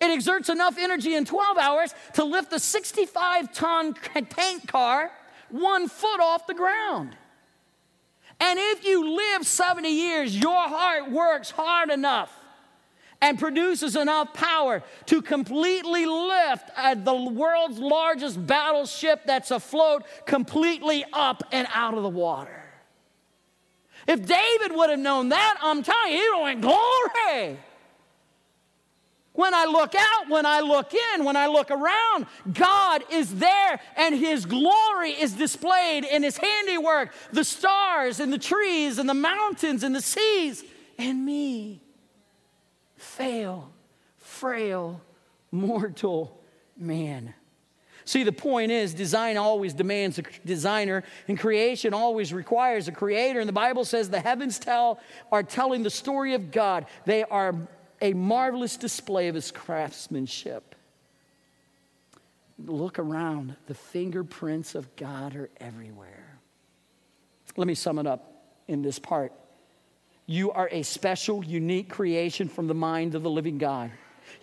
It 0.00 0.10
exerts 0.10 0.48
enough 0.48 0.78
energy 0.78 1.16
in 1.16 1.26
12 1.26 1.58
hours 1.58 1.94
to 2.14 2.24
lift 2.24 2.52
a 2.54 2.60
65 2.60 3.52
ton 3.52 3.94
tank 3.94 4.68
car 4.68 5.10
one 5.50 5.88
foot 5.88 6.20
off 6.20 6.46
the 6.46 6.54
ground. 6.54 7.16
And 8.38 8.58
if 8.58 8.84
you 8.84 9.16
live 9.16 9.46
70 9.46 9.88
years, 9.88 10.36
your 10.36 10.68
heart 10.68 11.10
works 11.10 11.50
hard 11.50 11.90
enough 11.90 12.32
and 13.22 13.38
produces 13.38 13.96
enough 13.96 14.34
power 14.34 14.82
to 15.06 15.22
completely 15.22 16.04
lift 16.04 16.70
uh, 16.76 16.94
the 16.94 17.14
world's 17.14 17.78
largest 17.78 18.46
battleship 18.46 19.22
that's 19.24 19.50
afloat 19.50 20.04
completely 20.26 21.04
up 21.12 21.42
and 21.50 21.66
out 21.72 21.94
of 21.94 22.02
the 22.02 22.08
water. 22.08 22.62
If 24.06 24.26
David 24.26 24.76
would 24.76 24.90
have 24.90 24.98
known 24.98 25.30
that, 25.30 25.58
I'm 25.62 25.82
telling 25.82 26.12
you, 26.12 26.18
he 26.18 26.28
would 26.28 26.36
have 26.36 26.42
went, 26.42 26.60
Glory! 26.60 27.58
When 29.36 29.54
I 29.54 29.66
look 29.66 29.94
out, 29.94 30.28
when 30.28 30.46
I 30.46 30.60
look 30.60 30.92
in, 30.94 31.24
when 31.24 31.36
I 31.36 31.46
look 31.46 31.70
around, 31.70 32.26
God 32.52 33.04
is 33.10 33.34
there 33.36 33.80
and 33.96 34.14
His 34.14 34.46
glory 34.46 35.12
is 35.12 35.34
displayed 35.34 36.04
in 36.04 36.22
His 36.22 36.36
handiwork 36.36 37.12
the 37.32 37.44
stars 37.44 38.18
and 38.18 38.32
the 38.32 38.38
trees 38.38 38.98
and 38.98 39.08
the 39.08 39.14
mountains 39.14 39.82
and 39.82 39.94
the 39.94 40.00
seas 40.00 40.64
and 40.98 41.24
me. 41.24 41.82
Fail, 42.96 43.70
frail, 44.16 45.00
mortal 45.50 46.40
man. 46.76 47.34
See, 48.06 48.22
the 48.22 48.32
point 48.32 48.70
is, 48.70 48.94
design 48.94 49.36
always 49.36 49.74
demands 49.74 50.18
a 50.18 50.22
designer, 50.44 51.02
and 51.26 51.36
creation 51.36 51.92
always 51.92 52.32
requires 52.32 52.86
a 52.86 52.92
creator. 52.92 53.40
And 53.40 53.48
the 53.48 53.52
Bible 53.52 53.84
says 53.84 54.08
the 54.08 54.20
heavens 54.20 54.60
tell 54.60 55.00
are 55.32 55.42
telling 55.42 55.82
the 55.82 55.90
story 55.90 56.34
of 56.34 56.52
God. 56.52 56.86
They 57.04 57.24
are 57.24 57.56
a 58.00 58.12
marvelous 58.12 58.76
display 58.76 59.28
of 59.28 59.34
his 59.34 59.50
craftsmanship. 59.50 60.74
Look 62.58 62.98
around, 62.98 63.56
the 63.66 63.74
fingerprints 63.74 64.74
of 64.74 64.94
God 64.96 65.36
are 65.36 65.50
everywhere. 65.58 66.38
Let 67.56 67.66
me 67.66 67.74
sum 67.74 67.98
it 67.98 68.06
up 68.06 68.32
in 68.68 68.82
this 68.82 68.98
part. 68.98 69.32
You 70.26 70.50
are 70.50 70.68
a 70.72 70.82
special, 70.82 71.44
unique 71.44 71.88
creation 71.88 72.48
from 72.48 72.66
the 72.66 72.74
mind 72.74 73.14
of 73.14 73.22
the 73.22 73.30
living 73.30 73.58
God. 73.58 73.90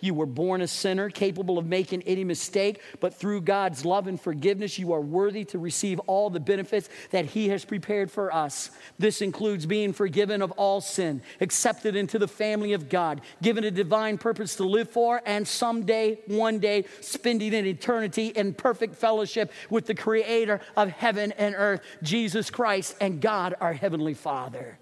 You 0.00 0.14
were 0.14 0.26
born 0.26 0.60
a 0.60 0.68
sinner, 0.68 1.10
capable 1.10 1.58
of 1.58 1.66
making 1.66 2.02
any 2.02 2.24
mistake, 2.24 2.80
but 3.00 3.14
through 3.14 3.42
God's 3.42 3.84
love 3.84 4.06
and 4.06 4.20
forgiveness, 4.20 4.78
you 4.78 4.92
are 4.92 5.00
worthy 5.00 5.44
to 5.46 5.58
receive 5.58 6.00
all 6.00 6.30
the 6.30 6.40
benefits 6.40 6.88
that 7.10 7.26
He 7.26 7.48
has 7.48 7.64
prepared 7.64 8.10
for 8.10 8.34
us. 8.34 8.70
This 8.98 9.22
includes 9.22 9.66
being 9.66 9.92
forgiven 9.92 10.42
of 10.42 10.50
all 10.52 10.80
sin, 10.80 11.22
accepted 11.40 11.96
into 11.96 12.18
the 12.18 12.28
family 12.28 12.72
of 12.72 12.88
God, 12.88 13.20
given 13.42 13.64
a 13.64 13.70
divine 13.70 14.18
purpose 14.18 14.56
to 14.56 14.64
live 14.64 14.90
for, 14.90 15.22
and 15.24 15.46
someday, 15.46 16.18
one 16.26 16.58
day, 16.58 16.84
spending 17.00 17.54
an 17.54 17.66
eternity 17.66 18.28
in 18.28 18.54
perfect 18.54 18.94
fellowship 18.94 19.52
with 19.70 19.86
the 19.86 19.94
Creator 19.94 20.60
of 20.76 20.90
heaven 20.90 21.32
and 21.32 21.54
earth, 21.56 21.80
Jesus 22.02 22.50
Christ, 22.50 22.96
and 23.00 23.20
God, 23.20 23.54
our 23.60 23.72
Heavenly 23.72 24.14
Father. 24.14 24.78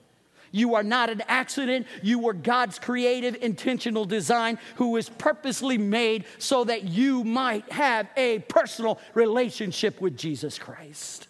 You 0.52 0.74
are 0.74 0.82
not 0.82 1.10
an 1.10 1.22
accident. 1.26 1.86
You 2.02 2.18
were 2.18 2.34
God's 2.34 2.78
creative, 2.78 3.36
intentional 3.42 4.04
design 4.04 4.58
who 4.76 4.90
was 4.90 5.08
purposely 5.08 5.78
made 5.78 6.26
so 6.38 6.64
that 6.64 6.84
you 6.84 7.24
might 7.24 7.72
have 7.72 8.08
a 8.16 8.40
personal 8.40 9.00
relationship 9.14 10.00
with 10.00 10.16
Jesus 10.16 10.58
Christ. 10.58 11.26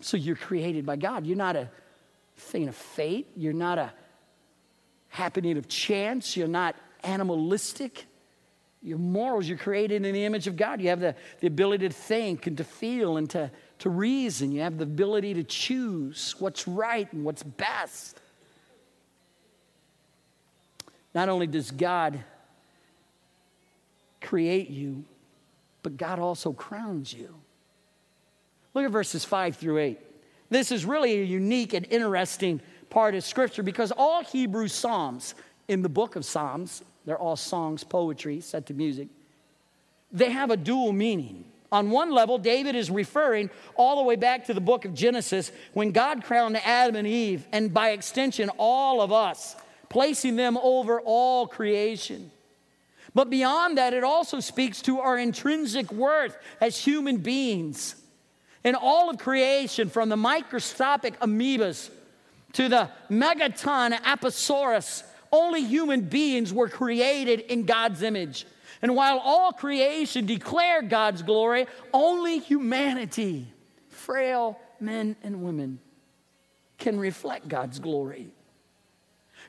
So 0.00 0.16
you're 0.16 0.36
created 0.36 0.86
by 0.86 0.96
God. 0.96 1.26
You're 1.26 1.36
not 1.36 1.56
a 1.56 1.68
thing 2.36 2.68
of 2.68 2.76
fate. 2.76 3.26
You're 3.34 3.52
not 3.52 3.78
a 3.78 3.92
happening 5.08 5.56
of 5.56 5.68
chance. 5.68 6.36
You're 6.36 6.48
not 6.48 6.76
animalistic. 7.02 8.04
Your 8.82 8.98
morals, 8.98 9.48
you're 9.48 9.58
created 9.58 10.04
in 10.04 10.14
the 10.14 10.24
image 10.24 10.46
of 10.46 10.56
God. 10.56 10.80
You 10.80 10.90
have 10.90 11.00
the, 11.00 11.16
the 11.40 11.48
ability 11.48 11.88
to 11.88 11.94
think 11.94 12.46
and 12.46 12.56
to 12.58 12.64
feel 12.64 13.16
and 13.16 13.28
to 13.30 13.50
to 13.80 13.90
reason, 13.90 14.52
you 14.52 14.62
have 14.62 14.78
the 14.78 14.84
ability 14.84 15.34
to 15.34 15.44
choose 15.44 16.34
what's 16.38 16.66
right 16.66 17.10
and 17.12 17.24
what's 17.24 17.42
best. 17.42 18.20
Not 21.14 21.28
only 21.28 21.46
does 21.46 21.70
God 21.70 22.18
create 24.20 24.68
you, 24.68 25.04
but 25.82 25.96
God 25.96 26.18
also 26.18 26.52
crowns 26.52 27.12
you. 27.12 27.34
Look 28.74 28.84
at 28.84 28.90
verses 28.90 29.24
5 29.24 29.56
through 29.56 29.78
8. 29.78 29.98
This 30.50 30.72
is 30.72 30.84
really 30.84 31.20
a 31.20 31.24
unique 31.24 31.74
and 31.74 31.86
interesting 31.90 32.60
part 32.90 33.14
of 33.14 33.24
Scripture 33.24 33.62
because 33.62 33.92
all 33.92 34.22
Hebrew 34.22 34.68
Psalms 34.68 35.34
in 35.68 35.82
the 35.82 35.88
book 35.88 36.16
of 36.16 36.24
Psalms, 36.24 36.82
they're 37.04 37.18
all 37.18 37.36
songs, 37.36 37.84
poetry 37.84 38.40
set 38.40 38.66
to 38.66 38.74
music, 38.74 39.08
they 40.10 40.30
have 40.30 40.50
a 40.50 40.56
dual 40.56 40.92
meaning. 40.92 41.44
On 41.70 41.90
one 41.90 42.10
level, 42.10 42.38
David 42.38 42.74
is 42.74 42.90
referring 42.90 43.50
all 43.74 43.96
the 43.96 44.02
way 44.02 44.16
back 44.16 44.46
to 44.46 44.54
the 44.54 44.60
book 44.60 44.84
of 44.84 44.94
Genesis 44.94 45.52
when 45.74 45.92
God 45.92 46.24
crowned 46.24 46.56
Adam 46.56 46.96
and 46.96 47.06
Eve, 47.06 47.46
and 47.52 47.74
by 47.74 47.90
extension, 47.90 48.50
all 48.56 49.02
of 49.02 49.12
us, 49.12 49.54
placing 49.90 50.36
them 50.36 50.56
over 50.56 51.00
all 51.00 51.46
creation. 51.46 52.30
But 53.14 53.30
beyond 53.30 53.78
that, 53.78 53.94
it 53.94 54.04
also 54.04 54.40
speaks 54.40 54.80
to 54.82 55.00
our 55.00 55.18
intrinsic 55.18 55.92
worth 55.92 56.36
as 56.60 56.78
human 56.78 57.18
beings. 57.18 57.96
In 58.64 58.74
all 58.74 59.10
of 59.10 59.18
creation, 59.18 59.88
from 59.88 60.08
the 60.08 60.16
microscopic 60.16 61.18
amoebas 61.20 61.90
to 62.54 62.68
the 62.68 62.90
megaton 63.10 63.92
Apatosaurus, 63.92 65.02
only 65.30 65.64
human 65.64 66.02
beings 66.02 66.52
were 66.52 66.68
created 66.68 67.40
in 67.40 67.64
God's 67.64 68.02
image. 68.02 68.46
And 68.82 68.94
while 68.94 69.18
all 69.18 69.52
creation 69.52 70.26
declared 70.26 70.88
God's 70.88 71.22
glory, 71.22 71.66
only 71.92 72.38
humanity, 72.38 73.46
frail 73.88 74.58
men 74.80 75.16
and 75.22 75.42
women, 75.42 75.80
can 76.78 76.98
reflect 76.98 77.48
God's 77.48 77.78
glory. 77.78 78.28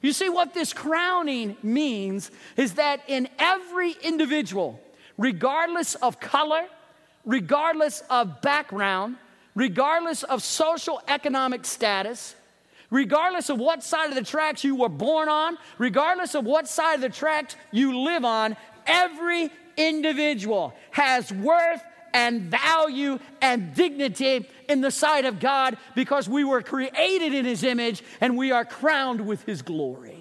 You 0.01 0.13
see, 0.13 0.29
what 0.29 0.53
this 0.53 0.73
crowning 0.73 1.57
means 1.61 2.31
is 2.57 2.75
that 2.75 3.01
in 3.07 3.27
every 3.37 3.95
individual, 4.01 4.79
regardless 5.17 5.95
of 5.95 6.19
color, 6.19 6.65
regardless 7.25 8.01
of 8.09 8.41
background, 8.41 9.17
regardless 9.55 10.23
of 10.23 10.41
social 10.41 11.01
economic 11.07 11.65
status, 11.65 12.35
regardless 12.89 13.49
of 13.49 13.59
what 13.59 13.83
side 13.83 14.09
of 14.09 14.15
the 14.15 14.23
tracks 14.23 14.63
you 14.63 14.75
were 14.75 14.89
born 14.89 15.29
on, 15.29 15.57
regardless 15.77 16.33
of 16.33 16.45
what 16.45 16.67
side 16.67 16.95
of 16.95 17.01
the 17.01 17.09
tracks 17.09 17.55
you 17.71 17.99
live 17.99 18.25
on, 18.25 18.55
Every 18.85 19.49
individual 19.77 20.73
has 20.91 21.31
worth 21.31 21.81
and 22.13 22.41
value 22.43 23.19
and 23.41 23.73
dignity 23.73 24.47
in 24.67 24.81
the 24.81 24.91
sight 24.91 25.25
of 25.25 25.39
God 25.39 25.77
because 25.95 26.27
we 26.27 26.43
were 26.43 26.61
created 26.61 27.33
in 27.33 27.45
His 27.45 27.63
image 27.63 28.03
and 28.19 28.37
we 28.37 28.51
are 28.51 28.65
crowned 28.65 29.25
with 29.25 29.43
His 29.43 29.61
glory. 29.61 30.15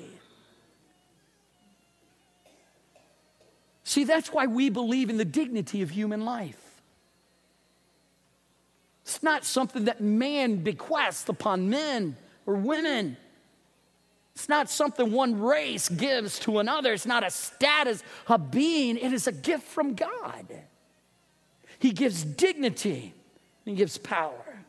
See, 3.85 4.05
that's 4.05 4.31
why 4.31 4.47
we 4.47 4.68
believe 4.68 5.09
in 5.09 5.16
the 5.16 5.25
dignity 5.25 5.81
of 5.81 5.90
human 5.90 6.25
life. 6.25 6.83
It's 9.03 9.23
not 9.23 9.47
something 9.47 9.87
that 9.87 10.03
man 10.03 10.57
bequests 10.57 11.27
upon 11.31 11.71
men 11.71 12.14
or 12.44 12.55
women. 12.55 13.16
It's 14.38 14.48
not 14.48 14.70
something 14.70 15.11
one 15.11 15.40
race 15.40 15.88
gives 15.88 16.38
to 16.40 16.61
another. 16.61 16.92
It's 16.92 17.07
not 17.07 17.27
a 17.27 17.31
status, 17.31 18.05
a 18.29 18.38
being. 18.38 18.96
It 18.96 19.12
is 19.12 19.27
a 19.27 19.33
gift 19.33 19.64
from 19.64 19.94
God. 19.94 20.46
He 21.81 21.90
gives 21.90 22.22
dignity 22.22 23.14
and 23.66 23.77
gives 23.77 23.98
power. 23.98 24.62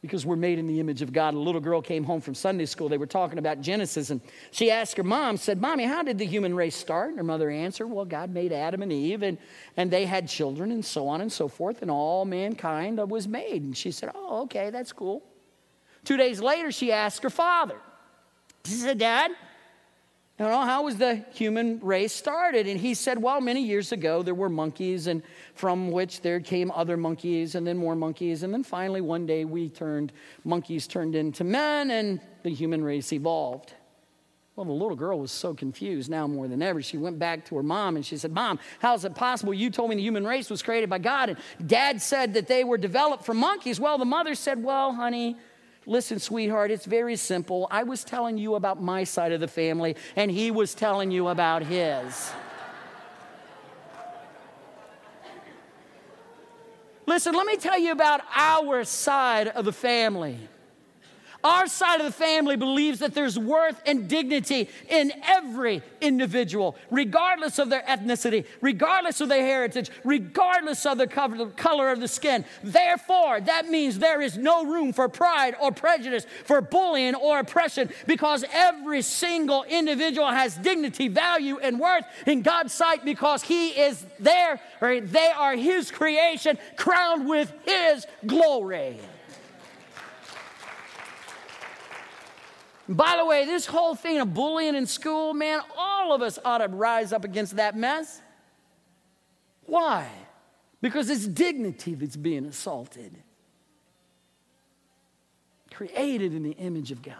Because 0.00 0.24
we're 0.24 0.36
made 0.36 0.58
in 0.58 0.66
the 0.66 0.80
image 0.80 1.02
of 1.02 1.12
God. 1.12 1.34
A 1.34 1.38
little 1.38 1.60
girl 1.60 1.82
came 1.82 2.04
home 2.04 2.22
from 2.22 2.34
Sunday 2.34 2.64
school. 2.64 2.88
They 2.88 2.96
were 2.96 3.04
talking 3.04 3.38
about 3.38 3.60
Genesis, 3.60 4.08
and 4.08 4.22
she 4.50 4.70
asked 4.70 4.96
her 4.96 5.02
mom, 5.02 5.36
said, 5.36 5.60
Mommy, 5.60 5.84
how 5.84 6.02
did 6.02 6.16
the 6.16 6.24
human 6.24 6.56
race 6.56 6.74
start? 6.74 7.10
And 7.10 7.18
her 7.18 7.24
mother 7.24 7.50
answered, 7.50 7.88
Well, 7.88 8.06
God 8.06 8.30
made 8.30 8.50
Adam 8.50 8.80
and 8.80 8.90
Eve, 8.90 9.22
and, 9.22 9.36
and 9.76 9.90
they 9.90 10.06
had 10.06 10.26
children, 10.26 10.72
and 10.72 10.82
so 10.82 11.06
on 11.06 11.20
and 11.20 11.30
so 11.30 11.48
forth, 11.48 11.82
and 11.82 11.90
all 11.90 12.24
mankind 12.24 12.96
was 13.10 13.28
made. 13.28 13.62
And 13.62 13.76
she 13.76 13.90
said, 13.90 14.10
Oh, 14.14 14.44
okay, 14.44 14.70
that's 14.70 14.94
cool. 14.94 15.22
Two 16.08 16.16
days 16.16 16.40
later, 16.40 16.72
she 16.72 16.90
asked 16.90 17.22
her 17.22 17.28
father. 17.28 17.76
She 18.64 18.72
said, 18.72 18.96
Dad, 18.96 19.30
you 20.38 20.46
know, 20.46 20.62
how 20.62 20.84
was 20.84 20.96
the 20.96 21.16
human 21.34 21.80
race 21.80 22.14
started? 22.14 22.66
And 22.66 22.80
he 22.80 22.94
said, 22.94 23.20
Well, 23.20 23.42
many 23.42 23.62
years 23.62 23.92
ago, 23.92 24.22
there 24.22 24.32
were 24.32 24.48
monkeys, 24.48 25.06
and 25.06 25.22
from 25.52 25.90
which 25.90 26.22
there 26.22 26.40
came 26.40 26.70
other 26.70 26.96
monkeys, 26.96 27.56
and 27.56 27.66
then 27.66 27.76
more 27.76 27.94
monkeys. 27.94 28.42
And 28.42 28.54
then 28.54 28.64
finally, 28.64 29.02
one 29.02 29.26
day, 29.26 29.44
we 29.44 29.68
turned, 29.68 30.12
monkeys 30.44 30.86
turned 30.86 31.14
into 31.14 31.44
men, 31.44 31.90
and 31.90 32.22
the 32.42 32.54
human 32.54 32.82
race 32.82 33.12
evolved. 33.12 33.74
Well, 34.56 34.64
the 34.64 34.72
little 34.72 34.96
girl 34.96 35.20
was 35.20 35.30
so 35.30 35.52
confused 35.52 36.08
now 36.08 36.26
more 36.26 36.48
than 36.48 36.62
ever. 36.62 36.80
She 36.80 36.96
went 36.96 37.18
back 37.18 37.44
to 37.48 37.56
her 37.56 37.62
mom 37.62 37.96
and 37.96 38.06
she 38.06 38.16
said, 38.16 38.32
Mom, 38.32 38.58
how 38.78 38.94
is 38.94 39.04
it 39.04 39.14
possible? 39.14 39.52
You 39.52 39.68
told 39.68 39.90
me 39.90 39.96
the 39.96 40.02
human 40.02 40.26
race 40.26 40.48
was 40.48 40.62
created 40.62 40.88
by 40.88 41.00
God, 41.00 41.28
and 41.28 41.68
dad 41.68 42.00
said 42.00 42.32
that 42.32 42.46
they 42.46 42.64
were 42.64 42.78
developed 42.78 43.26
from 43.26 43.36
monkeys. 43.36 43.78
Well, 43.78 43.98
the 43.98 44.06
mother 44.06 44.34
said, 44.34 44.62
Well, 44.64 44.94
honey, 44.94 45.36
Listen, 45.88 46.18
sweetheart, 46.18 46.70
it's 46.70 46.84
very 46.84 47.16
simple. 47.16 47.66
I 47.70 47.82
was 47.82 48.04
telling 48.04 48.36
you 48.36 48.56
about 48.56 48.82
my 48.82 49.04
side 49.04 49.32
of 49.32 49.40
the 49.40 49.48
family, 49.48 49.96
and 50.16 50.30
he 50.30 50.50
was 50.50 50.74
telling 50.74 51.10
you 51.10 51.28
about 51.28 51.62
his. 51.62 52.30
Listen, 57.06 57.34
let 57.34 57.46
me 57.46 57.56
tell 57.56 57.78
you 57.78 57.92
about 57.92 58.20
our 58.36 58.84
side 58.84 59.48
of 59.48 59.64
the 59.64 59.72
family. 59.72 60.38
Our 61.44 61.68
side 61.68 62.00
of 62.00 62.06
the 62.06 62.12
family 62.12 62.56
believes 62.56 62.98
that 62.98 63.14
there's 63.14 63.38
worth 63.38 63.80
and 63.86 64.08
dignity 64.08 64.68
in 64.88 65.12
every 65.24 65.82
individual, 66.00 66.76
regardless 66.90 67.60
of 67.60 67.70
their 67.70 67.82
ethnicity, 67.82 68.44
regardless 68.60 69.20
of 69.20 69.28
their 69.28 69.44
heritage, 69.44 69.88
regardless 70.02 70.84
of 70.84 70.98
the 70.98 71.06
color 71.06 71.90
of 71.90 72.00
the 72.00 72.08
skin. 72.08 72.44
Therefore, 72.64 73.40
that 73.40 73.68
means 73.68 74.00
there 74.00 74.20
is 74.20 74.36
no 74.36 74.64
room 74.64 74.92
for 74.92 75.08
pride 75.08 75.54
or 75.60 75.70
prejudice, 75.70 76.26
for 76.44 76.60
bullying 76.60 77.14
or 77.14 77.38
oppression, 77.38 77.88
because 78.08 78.44
every 78.52 79.02
single 79.02 79.62
individual 79.62 80.28
has 80.28 80.56
dignity, 80.56 81.06
value, 81.06 81.58
and 81.58 81.78
worth 81.78 82.04
in 82.26 82.42
God's 82.42 82.72
sight 82.72 83.04
because 83.04 83.44
He 83.44 83.68
is 83.68 84.04
there, 84.18 84.60
or 84.80 85.00
they 85.00 85.30
are 85.36 85.54
His 85.54 85.92
creation, 85.92 86.58
crowned 86.76 87.28
with 87.28 87.52
His 87.64 88.06
glory. 88.26 88.98
By 92.88 93.16
the 93.18 93.26
way, 93.26 93.44
this 93.44 93.66
whole 93.66 93.94
thing 93.94 94.18
of 94.18 94.32
bullying 94.32 94.74
in 94.74 94.86
school, 94.86 95.34
man, 95.34 95.60
all 95.76 96.14
of 96.14 96.22
us 96.22 96.38
ought 96.42 96.58
to 96.58 96.68
rise 96.68 97.12
up 97.12 97.24
against 97.24 97.56
that 97.56 97.76
mess. 97.76 98.22
Why? 99.66 100.08
Because 100.80 101.10
it's 101.10 101.26
dignity 101.26 101.94
that's 101.94 102.16
being 102.16 102.46
assaulted. 102.46 103.14
Created 105.70 106.32
in 106.32 106.42
the 106.42 106.52
image 106.52 106.90
of 106.90 107.02
God, 107.02 107.14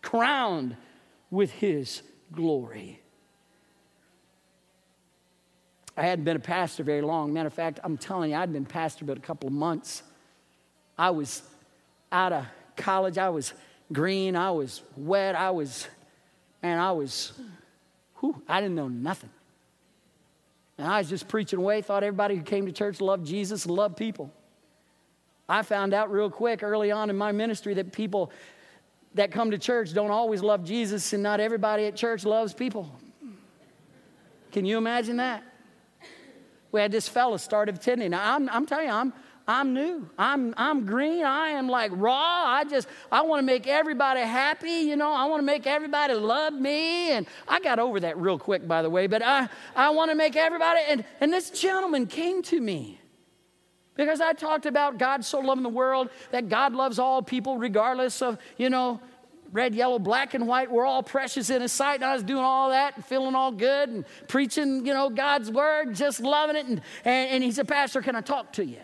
crowned 0.00 0.76
with 1.30 1.52
His 1.52 2.02
glory. 2.32 3.00
I 5.96 6.02
hadn't 6.02 6.24
been 6.24 6.36
a 6.36 6.40
pastor 6.40 6.82
very 6.82 7.02
long. 7.02 7.32
Matter 7.32 7.46
of 7.46 7.54
fact, 7.54 7.80
I'm 7.84 7.96
telling 7.96 8.30
you, 8.30 8.36
I'd 8.36 8.52
been 8.52 8.64
pastor 8.64 9.04
but 9.04 9.18
a 9.18 9.20
couple 9.20 9.46
of 9.46 9.52
months. 9.52 10.02
I 10.98 11.10
was 11.10 11.42
out 12.10 12.32
of 12.32 12.46
college. 12.76 13.18
I 13.18 13.28
was 13.28 13.52
green. 13.92 14.36
I 14.36 14.50
was 14.50 14.82
wet. 14.96 15.34
I 15.34 15.50
was, 15.50 15.86
man, 16.62 16.78
I 16.78 16.92
was, 16.92 17.32
whew, 18.20 18.42
I 18.48 18.60
didn't 18.60 18.74
know 18.74 18.88
nothing. 18.88 19.30
And 20.78 20.86
I 20.86 20.98
was 20.98 21.08
just 21.08 21.28
preaching 21.28 21.58
away, 21.58 21.82
thought 21.82 22.02
everybody 22.02 22.36
who 22.36 22.42
came 22.42 22.66
to 22.66 22.72
church 22.72 23.00
loved 23.00 23.26
Jesus 23.26 23.64
and 23.64 23.74
loved 23.74 23.96
people. 23.96 24.32
I 25.48 25.62
found 25.62 25.94
out 25.94 26.10
real 26.10 26.30
quick 26.30 26.62
early 26.62 26.90
on 26.90 27.10
in 27.10 27.16
my 27.16 27.32
ministry 27.32 27.74
that 27.74 27.92
people 27.92 28.32
that 29.14 29.30
come 29.30 29.52
to 29.52 29.58
church 29.58 29.94
don't 29.94 30.10
always 30.10 30.42
love 30.42 30.64
Jesus, 30.64 31.12
and 31.12 31.22
not 31.22 31.38
everybody 31.38 31.84
at 31.86 31.94
church 31.94 32.24
loves 32.24 32.52
people. 32.52 32.90
Can 34.50 34.64
you 34.64 34.78
imagine 34.78 35.18
that? 35.18 35.44
We 36.72 36.80
had 36.80 36.90
this 36.90 37.08
fella 37.08 37.38
start 37.38 37.68
attending. 37.68 38.10
Now, 38.10 38.34
I'm, 38.34 38.48
I'm 38.48 38.66
telling 38.66 38.86
you, 38.86 38.92
I'm, 38.92 39.12
I'm 39.46 39.74
new. 39.74 40.08
I'm, 40.18 40.54
I'm 40.56 40.86
green. 40.86 41.22
I 41.24 41.50
am 41.50 41.68
like 41.68 41.92
raw. 41.94 42.44
I 42.46 42.64
just, 42.64 42.88
I 43.12 43.20
want 43.22 43.40
to 43.40 43.46
make 43.46 43.66
everybody 43.66 44.20
happy. 44.20 44.70
You 44.70 44.96
know, 44.96 45.12
I 45.12 45.26
want 45.26 45.40
to 45.40 45.44
make 45.44 45.66
everybody 45.66 46.14
love 46.14 46.54
me. 46.54 47.10
And 47.10 47.26
I 47.46 47.60
got 47.60 47.78
over 47.78 48.00
that 48.00 48.16
real 48.16 48.38
quick, 48.38 48.66
by 48.66 48.80
the 48.80 48.88
way, 48.88 49.06
but 49.06 49.22
I, 49.22 49.48
I 49.76 49.90
want 49.90 50.10
to 50.10 50.14
make 50.14 50.34
everybody. 50.34 50.80
And, 50.88 51.04
and 51.20 51.30
this 51.30 51.50
gentleman 51.50 52.06
came 52.06 52.42
to 52.44 52.58
me 52.58 52.98
because 53.96 54.22
I 54.22 54.32
talked 54.32 54.64
about 54.64 54.96
God 54.96 55.24
so 55.26 55.40
loving 55.40 55.62
the 55.62 55.68
world 55.68 56.08
that 56.30 56.48
God 56.48 56.72
loves 56.72 56.98
all 56.98 57.20
people, 57.20 57.58
regardless 57.58 58.22
of, 58.22 58.38
you 58.56 58.70
know, 58.70 58.98
red, 59.52 59.74
yellow, 59.74 59.98
black, 59.98 60.32
and 60.32 60.48
white. 60.48 60.70
We're 60.70 60.86
all 60.86 61.02
precious 61.02 61.50
in 61.50 61.60
His 61.60 61.70
sight. 61.70 61.96
And 61.96 62.04
I 62.04 62.14
was 62.14 62.22
doing 62.22 62.42
all 62.42 62.70
that 62.70 62.96
and 62.96 63.04
feeling 63.04 63.34
all 63.34 63.52
good 63.52 63.90
and 63.90 64.04
preaching, 64.26 64.86
you 64.86 64.94
know, 64.94 65.10
God's 65.10 65.50
word, 65.50 65.94
just 65.94 66.20
loving 66.20 66.56
it. 66.56 66.64
And, 66.64 66.80
and, 67.04 67.30
and 67.30 67.44
he 67.44 67.52
said, 67.52 67.68
Pastor, 67.68 68.00
can 68.00 68.16
I 68.16 68.22
talk 68.22 68.54
to 68.54 68.64
you? 68.64 68.80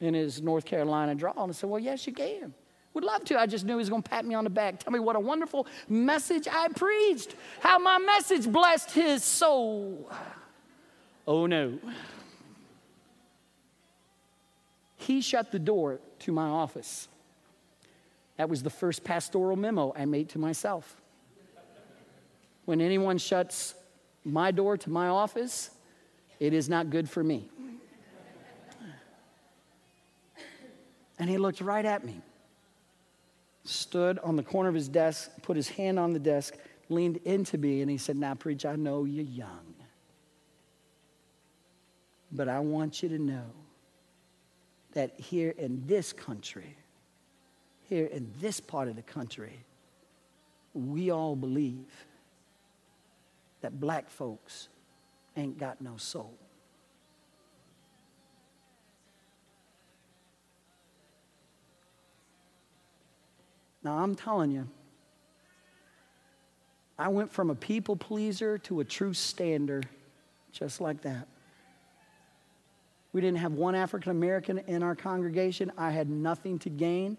In 0.00 0.14
his 0.14 0.42
North 0.42 0.64
Carolina 0.64 1.14
drawl. 1.14 1.34
And 1.44 1.50
I 1.50 1.54
said, 1.54 1.70
Well, 1.70 1.80
yes, 1.80 2.06
you 2.06 2.12
can. 2.12 2.54
Would 2.94 3.04
love 3.04 3.24
to. 3.26 3.38
I 3.38 3.46
just 3.46 3.64
knew 3.64 3.74
he 3.74 3.78
was 3.78 3.88
going 3.88 4.02
to 4.02 4.10
pat 4.10 4.24
me 4.24 4.34
on 4.34 4.44
the 4.44 4.50
back, 4.50 4.80
tell 4.80 4.92
me 4.92 4.98
what 4.98 5.14
a 5.14 5.20
wonderful 5.20 5.66
message 5.88 6.48
I 6.50 6.68
preached, 6.68 7.36
how 7.60 7.78
my 7.78 7.98
message 7.98 8.50
blessed 8.50 8.90
his 8.90 9.22
soul. 9.22 10.10
Oh, 11.26 11.46
no. 11.46 11.78
He 14.96 15.20
shut 15.20 15.52
the 15.52 15.58
door 15.58 16.00
to 16.20 16.32
my 16.32 16.48
office. 16.48 17.08
That 18.36 18.48
was 18.48 18.62
the 18.62 18.70
first 18.70 19.04
pastoral 19.04 19.56
memo 19.56 19.92
I 19.96 20.04
made 20.04 20.30
to 20.30 20.38
myself. 20.38 20.96
When 22.64 22.80
anyone 22.80 23.18
shuts 23.18 23.74
my 24.24 24.50
door 24.50 24.76
to 24.78 24.90
my 24.90 25.08
office, 25.08 25.70
it 26.38 26.52
is 26.52 26.68
not 26.68 26.90
good 26.90 27.08
for 27.08 27.22
me. 27.22 27.48
And 31.20 31.28
he 31.28 31.36
looked 31.36 31.60
right 31.60 31.84
at 31.84 32.02
me, 32.02 32.20
stood 33.64 34.18
on 34.20 34.36
the 34.36 34.42
corner 34.42 34.70
of 34.70 34.74
his 34.74 34.88
desk, 34.88 35.30
put 35.42 35.54
his 35.54 35.68
hand 35.68 35.98
on 35.98 36.14
the 36.14 36.18
desk, 36.18 36.56
leaned 36.88 37.18
into 37.18 37.58
me, 37.58 37.82
and 37.82 37.90
he 37.90 37.98
said, 37.98 38.16
Now, 38.16 38.34
preach, 38.34 38.64
I 38.64 38.74
know 38.74 39.04
you're 39.04 39.22
young, 39.22 39.74
but 42.32 42.48
I 42.48 42.58
want 42.60 43.02
you 43.02 43.10
to 43.10 43.18
know 43.18 43.44
that 44.94 45.20
here 45.20 45.50
in 45.58 45.86
this 45.86 46.12
country, 46.14 46.74
here 47.88 48.06
in 48.06 48.32
this 48.40 48.58
part 48.58 48.88
of 48.88 48.96
the 48.96 49.02
country, 49.02 49.60
we 50.72 51.10
all 51.10 51.36
believe 51.36 52.06
that 53.60 53.78
black 53.78 54.08
folks 54.08 54.68
ain't 55.36 55.58
got 55.58 55.82
no 55.82 55.98
soul. 55.98 56.34
Now, 63.82 63.98
I'm 63.98 64.14
telling 64.14 64.50
you, 64.50 64.68
I 66.98 67.08
went 67.08 67.32
from 67.32 67.50
a 67.50 67.54
people 67.54 67.96
pleaser 67.96 68.58
to 68.58 68.80
a 68.80 68.84
true 68.84 69.14
stander 69.14 69.82
just 70.52 70.80
like 70.80 71.02
that. 71.02 71.26
We 73.12 73.20
didn't 73.20 73.38
have 73.38 73.52
one 73.52 73.74
African 73.74 74.10
American 74.10 74.58
in 74.58 74.82
our 74.82 74.94
congregation. 74.94 75.72
I 75.76 75.90
had 75.90 76.08
nothing 76.08 76.58
to 76.60 76.68
gain 76.68 77.16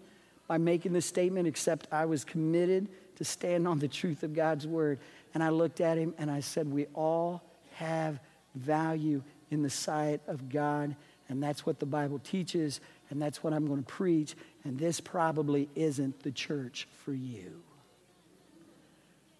by 0.48 0.58
making 0.58 0.92
this 0.92 1.06
statement 1.06 1.46
except 1.46 1.86
I 1.92 2.04
was 2.06 2.24
committed 2.24 2.88
to 3.16 3.24
stand 3.24 3.68
on 3.68 3.78
the 3.78 3.88
truth 3.88 4.22
of 4.22 4.34
God's 4.34 4.66
word. 4.66 4.98
And 5.34 5.42
I 5.42 5.50
looked 5.50 5.80
at 5.80 5.98
him 5.98 6.14
and 6.18 6.30
I 6.30 6.40
said, 6.40 6.70
We 6.70 6.86
all 6.94 7.42
have 7.74 8.20
value 8.54 9.22
in 9.50 9.62
the 9.62 9.70
sight 9.70 10.20
of 10.26 10.48
God. 10.48 10.96
And 11.28 11.42
that's 11.42 11.64
what 11.66 11.78
the 11.78 11.86
Bible 11.86 12.18
teaches, 12.18 12.80
and 13.12 13.20
that's 13.20 13.44
what 13.44 13.52
I'm 13.52 13.66
going 13.66 13.84
to 13.84 13.92
preach 13.92 14.34
and 14.64 14.78
this 14.78 14.98
probably 14.98 15.68
isn't 15.74 16.22
the 16.22 16.32
church 16.32 16.88
for 17.04 17.12
you. 17.12 17.60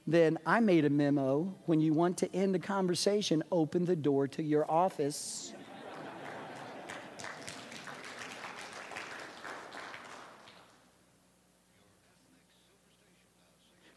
Then 0.06 0.38
I 0.44 0.60
made 0.60 0.84
a 0.84 0.90
memo 0.90 1.54
when 1.64 1.80
you 1.80 1.94
want 1.94 2.18
to 2.18 2.36
end 2.36 2.54
the 2.54 2.58
conversation, 2.58 3.42
open 3.50 3.86
the 3.86 3.96
door 3.96 4.28
to 4.28 4.42
your 4.42 4.70
office. 4.70 5.54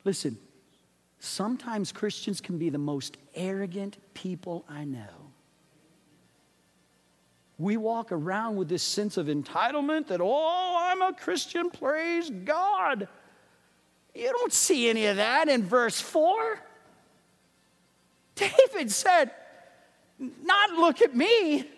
Listen, 0.06 0.38
sometimes 1.20 1.92
Christians 1.92 2.40
can 2.40 2.58
be 2.58 2.70
the 2.70 2.78
most 2.78 3.18
arrogant 3.34 3.98
people 4.14 4.64
I 4.70 4.86
know. 4.86 5.34
We 7.58 7.78
walk 7.78 8.12
around 8.12 8.58
with 8.58 8.68
this 8.68 8.84
sense 8.84 9.18
of 9.18 9.28
entitlement 9.28 10.08
that, 10.08 10.20
oh, 10.22 10.78
I'm 10.78 11.02
a 11.02 11.14
Christian, 11.14 11.70
praise 11.70 12.30
God. 12.30 13.08
You 14.14 14.32
don't 14.32 14.54
see 14.54 14.90
any 14.90 15.06
of 15.08 15.18
that 15.18 15.48
in 15.48 15.64
verse 15.64 16.00
4. 16.00 16.60
David 18.36 18.92
said, 18.92 19.32
Not 20.20 20.72
look 20.72 21.02
at 21.02 21.16
me. 21.16 21.70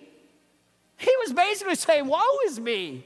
He 0.98 1.12
was 1.20 1.34
basically 1.34 1.76
saying, 1.76 2.08
Woe 2.08 2.22
is 2.46 2.60
me. 2.60 3.06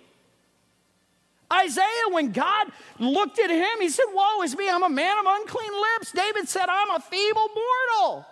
Isaiah, 1.51 1.85
when 2.11 2.31
God 2.31 2.71
looked 2.97 3.37
at 3.37 3.49
him, 3.49 3.81
he 3.81 3.89
said, 3.89 4.05
Woe 4.13 4.41
is 4.43 4.55
me, 4.55 4.69
I'm 4.69 4.83
a 4.83 4.89
man 4.89 5.17
of 5.19 5.25
unclean 5.27 5.71
lips. 5.81 6.13
David 6.13 6.47
said, 6.47 6.67
I'm 6.69 6.91
a 6.91 6.99
feeble 6.99 7.49
mortal. 7.53 8.25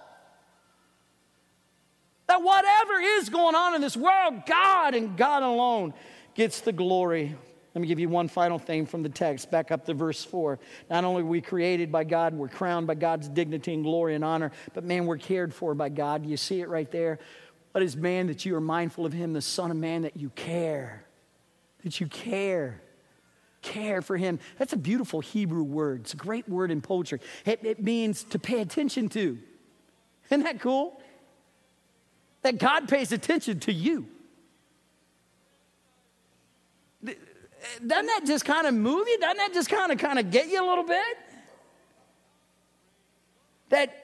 That 2.29 2.43
whatever 2.43 3.01
is 3.01 3.29
going 3.29 3.55
on 3.55 3.73
in 3.73 3.81
this 3.81 3.97
world, 3.97 4.43
God 4.45 4.93
and 4.93 5.17
God 5.17 5.41
alone 5.41 5.95
gets 6.35 6.61
the 6.61 6.71
glory. 6.71 7.35
Let 7.73 7.81
me 7.81 7.87
give 7.87 7.99
you 7.99 8.07
one 8.07 8.27
final 8.27 8.59
thing 8.59 8.85
from 8.85 9.01
the 9.01 9.09
text. 9.09 9.49
Back 9.49 9.71
up 9.71 9.87
to 9.87 9.95
verse 9.95 10.23
4. 10.23 10.59
Not 10.91 11.05
only 11.05 11.23
are 11.23 11.25
we 11.25 11.41
created 11.41 11.91
by 11.91 12.03
God, 12.03 12.35
we're 12.35 12.47
crowned 12.47 12.85
by 12.85 12.93
God's 12.93 13.27
dignity 13.27 13.73
and 13.73 13.83
glory 13.83 14.13
and 14.13 14.23
honor, 14.23 14.51
but 14.75 14.83
man, 14.83 15.07
we're 15.07 15.17
cared 15.17 15.55
for 15.55 15.73
by 15.73 15.89
God. 15.89 16.23
You 16.23 16.37
see 16.37 16.61
it 16.61 16.69
right 16.69 16.89
there? 16.91 17.17
What 17.71 17.83
is 17.83 17.97
man 17.97 18.27
that 18.27 18.45
you 18.45 18.55
are 18.55 18.61
mindful 18.61 19.07
of 19.07 19.13
him, 19.13 19.33
the 19.33 19.41
Son 19.41 19.71
of 19.71 19.77
Man, 19.77 20.03
that 20.03 20.15
you 20.15 20.29
care? 20.29 21.05
That 21.83 21.99
you 21.99 22.05
care. 22.05 22.79
Care 23.63 24.03
for 24.03 24.17
him. 24.17 24.37
That's 24.59 24.73
a 24.73 24.77
beautiful 24.77 25.19
Hebrew 25.19 25.63
word. 25.63 26.01
It's 26.01 26.13
a 26.13 26.17
great 26.17 26.47
word 26.47 26.69
in 26.69 26.81
poetry. 26.81 27.21
It, 27.43 27.61
it 27.63 27.81
means 27.81 28.23
to 28.25 28.37
pay 28.37 28.61
attention 28.61 29.09
to. 29.09 29.39
Isn't 30.29 30.43
that 30.43 30.59
cool? 30.59 31.01
That 32.41 32.57
God 32.57 32.87
pays 32.87 33.11
attention 33.11 33.59
to 33.61 33.73
you. 33.73 34.07
doesn't 37.85 38.05
that 38.07 38.21
just 38.25 38.45
kind 38.45 38.67
of 38.67 38.73
move 38.73 39.07
you? 39.07 39.19
Doesn't 39.19 39.37
that 39.37 39.53
just 39.53 39.69
kind 39.69 39.91
of 39.91 39.97
kind 39.97 40.19
of 40.19 40.31
get 40.31 40.47
you 40.47 40.63
a 40.63 40.67
little 40.67 40.83
bit? 40.83 41.17
That 43.69 43.95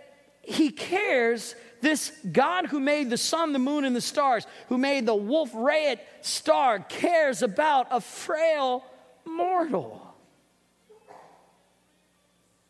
he 0.41 0.69
cares, 0.69 1.55
this 1.81 2.11
God 2.31 2.67
who 2.67 2.79
made 2.79 3.09
the 3.09 3.17
sun, 3.17 3.53
the 3.53 3.59
moon, 3.59 3.86
and 3.86 3.95
the 3.95 4.01
stars, 4.01 4.45
who 4.69 4.77
made 4.77 5.05
the 5.05 5.15
Wolf 5.15 5.51
Rayet 5.53 5.99
star, 6.21 6.79
cares 6.79 7.41
about 7.41 7.88
a 7.91 8.01
frail 8.01 8.83
mortal. 9.25 10.04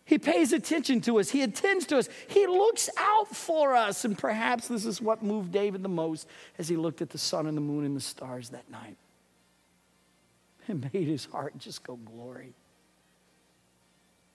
He 0.06 0.20
pays 0.20 0.54
attention 0.54 1.02
to 1.02 1.20
us. 1.20 1.32
He 1.32 1.42
attends 1.42 1.88
to 1.88 1.98
us. 1.98 2.08
He 2.28 2.46
looks 2.46 2.90
out 2.96 3.36
for 3.36 3.76
us. 3.76 4.06
And 4.06 4.16
perhaps 4.16 4.68
this 4.68 4.86
is 4.86 5.02
what 5.02 5.24
moved 5.24 5.52
David 5.52 5.82
the 5.82 5.90
most 5.90 6.28
as 6.60 6.70
he 6.70 6.78
looked 6.78 7.02
at 7.02 7.10
the 7.10 7.18
sun 7.18 7.48
and 7.48 7.58
the 7.58 7.62
moon 7.62 7.86
and 7.86 7.96
the 7.96 8.02
stars 8.02 8.50
that 8.50 8.70
night. 8.70 8.98
It 10.68 10.94
made 10.94 11.08
his 11.08 11.26
heart 11.26 11.56
just 11.60 11.84
go 11.84 11.96
glory. 11.96 12.54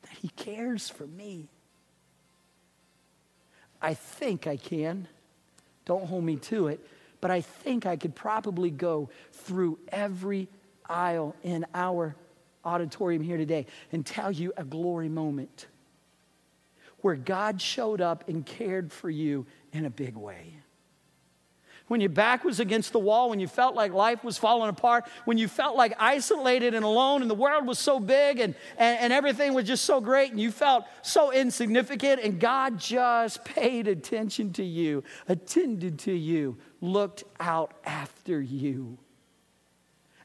That 0.02 0.12
he 0.22 0.28
cares 0.28 0.88
for 0.88 1.04
me. 1.04 1.48
I 3.82 3.94
think 3.94 4.46
I 4.46 4.56
can. 4.56 5.08
Don't 5.86 6.06
hold 6.06 6.22
me 6.22 6.36
to 6.36 6.68
it. 6.68 6.78
But 7.20 7.32
I 7.32 7.40
think 7.40 7.84
I 7.84 7.96
could 7.96 8.14
probably 8.14 8.70
go 8.70 9.10
through 9.32 9.78
every 9.88 10.48
aisle 10.88 11.34
in 11.42 11.66
our 11.74 12.14
auditorium 12.64 13.22
here 13.22 13.36
today 13.36 13.66
and 13.92 14.04
tell 14.04 14.30
you 14.30 14.52
a 14.56 14.64
glory 14.64 15.08
moment 15.08 15.66
where 17.00 17.16
God 17.16 17.60
showed 17.60 18.00
up 18.00 18.28
and 18.28 18.44
cared 18.44 18.92
for 18.92 19.08
you 19.08 19.46
in 19.72 19.84
a 19.84 19.90
big 19.90 20.16
way. 20.16 20.54
When 21.88 22.00
your 22.00 22.10
back 22.10 22.44
was 22.44 22.60
against 22.60 22.92
the 22.92 23.00
wall, 23.00 23.30
when 23.30 23.40
you 23.40 23.48
felt 23.48 23.74
like 23.74 23.92
life 23.92 24.22
was 24.22 24.38
falling 24.38 24.70
apart, 24.70 25.08
when 25.24 25.38
you 25.38 25.48
felt 25.48 25.76
like 25.76 25.92
isolated 25.98 26.72
and 26.72 26.84
alone, 26.84 27.20
and 27.20 27.28
the 27.28 27.34
world 27.34 27.66
was 27.66 27.80
so 27.80 27.98
big 27.98 28.38
and, 28.38 28.54
and, 28.78 28.98
and 29.00 29.12
everything 29.12 29.54
was 29.54 29.66
just 29.66 29.84
so 29.84 30.00
great, 30.00 30.30
and 30.30 30.38
you 30.40 30.52
felt 30.52 30.84
so 31.02 31.32
insignificant, 31.32 32.22
and 32.22 32.38
God 32.38 32.78
just 32.78 33.44
paid 33.44 33.88
attention 33.88 34.52
to 34.52 34.62
you, 34.62 35.02
attended 35.26 35.98
to 36.00 36.12
you, 36.12 36.58
looked 36.80 37.24
out 37.40 37.74
after 37.84 38.40
you. 38.40 38.96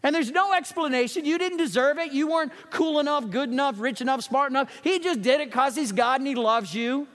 And 0.05 0.13
there's 0.13 0.29
no 0.29 0.53
explanation. 0.53 1.25
You 1.25 1.39
didn't 1.39 1.57
deserve 1.57 1.97
it. 1.97 2.11
You 2.11 2.27
weren't 2.27 2.51
cool 2.69 2.99
enough, 2.99 3.31
good 3.31 3.49
enough, 3.49 3.79
rich 3.79 4.01
enough, 4.01 4.21
smart 4.21 4.51
enough. 4.51 4.71
He 4.83 4.99
just 4.99 5.23
did 5.23 5.41
it 5.41 5.47
because 5.49 5.75
He's 5.75 5.91
God 5.91 6.21
and 6.21 6.27
He 6.27 6.35
loves 6.35 6.75
you. 6.75 7.07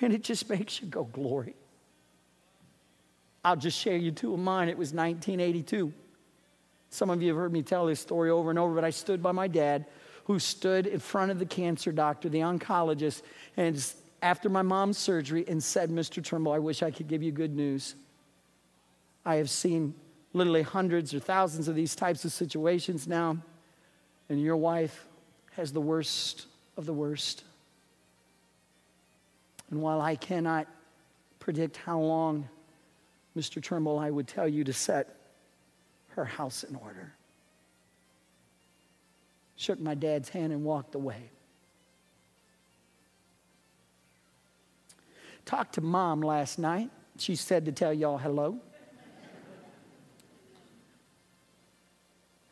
And 0.00 0.14
it 0.14 0.24
just 0.24 0.48
makes 0.48 0.80
you 0.80 0.88
go, 0.88 1.04
glory. 1.04 1.54
I'll 3.44 3.56
just 3.56 3.78
share 3.78 3.98
you 3.98 4.10
two 4.10 4.32
of 4.32 4.40
mine. 4.40 4.70
It 4.70 4.78
was 4.78 4.94
1982. 4.94 5.92
Some 6.88 7.10
of 7.10 7.20
you 7.20 7.28
have 7.28 7.36
heard 7.36 7.52
me 7.52 7.60
tell 7.60 7.84
this 7.84 8.00
story 8.00 8.30
over 8.30 8.48
and 8.48 8.58
over, 8.58 8.74
but 8.74 8.84
I 8.84 8.90
stood 8.90 9.22
by 9.22 9.32
my 9.32 9.46
dad, 9.46 9.84
who 10.24 10.38
stood 10.38 10.86
in 10.86 10.98
front 10.98 11.30
of 11.30 11.38
the 11.38 11.44
cancer 11.44 11.92
doctor, 11.92 12.30
the 12.30 12.38
oncologist, 12.38 13.20
and 13.58 13.84
after 14.22 14.48
my 14.48 14.62
mom's 14.62 14.96
surgery 14.96 15.44
and 15.46 15.62
said, 15.62 15.90
Mr. 15.90 16.24
Trimble, 16.24 16.52
I 16.52 16.58
wish 16.58 16.82
I 16.82 16.90
could 16.90 17.06
give 17.06 17.22
you 17.22 17.32
good 17.32 17.54
news. 17.54 17.96
I 19.26 19.34
have 19.36 19.50
seen 19.50 19.92
literally 20.32 20.62
hundreds 20.62 21.12
or 21.14 21.18
thousands 21.18 21.68
of 21.68 21.74
these 21.74 21.94
types 21.94 22.24
of 22.24 22.32
situations 22.32 23.08
now, 23.08 23.38
and 24.28 24.40
your 24.40 24.56
wife 24.56 25.06
has 25.52 25.72
the 25.72 25.80
worst 25.80 26.46
of 26.76 26.86
the 26.86 26.92
worst. 26.92 27.44
And 29.70 29.82
while 29.82 30.00
I 30.00 30.16
cannot 30.16 30.66
predict 31.38 31.76
how 31.76 32.00
long, 32.00 32.48
Mr. 33.36 33.62
Trimble, 33.62 33.98
I 33.98 34.10
would 34.10 34.26
tell 34.26 34.48
you 34.48 34.64
to 34.64 34.72
set 34.72 35.16
her 36.10 36.24
house 36.24 36.64
in 36.64 36.76
order. 36.76 37.12
Shook 39.56 39.80
my 39.80 39.94
dad's 39.94 40.28
hand 40.28 40.52
and 40.52 40.64
walked 40.64 40.94
away. 40.94 41.30
Talked 45.44 45.74
to 45.74 45.80
mom 45.80 46.20
last 46.20 46.58
night. 46.58 46.90
She 47.18 47.36
said 47.36 47.64
to 47.66 47.72
tell 47.72 47.92
y'all 47.92 48.18
hello. 48.18 48.60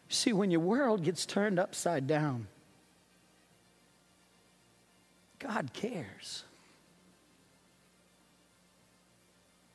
See, 0.08 0.32
when 0.32 0.50
your 0.50 0.60
world 0.60 1.02
gets 1.02 1.26
turned 1.26 1.58
upside 1.58 2.06
down, 2.06 2.48
God 5.38 5.72
cares. 5.72 6.44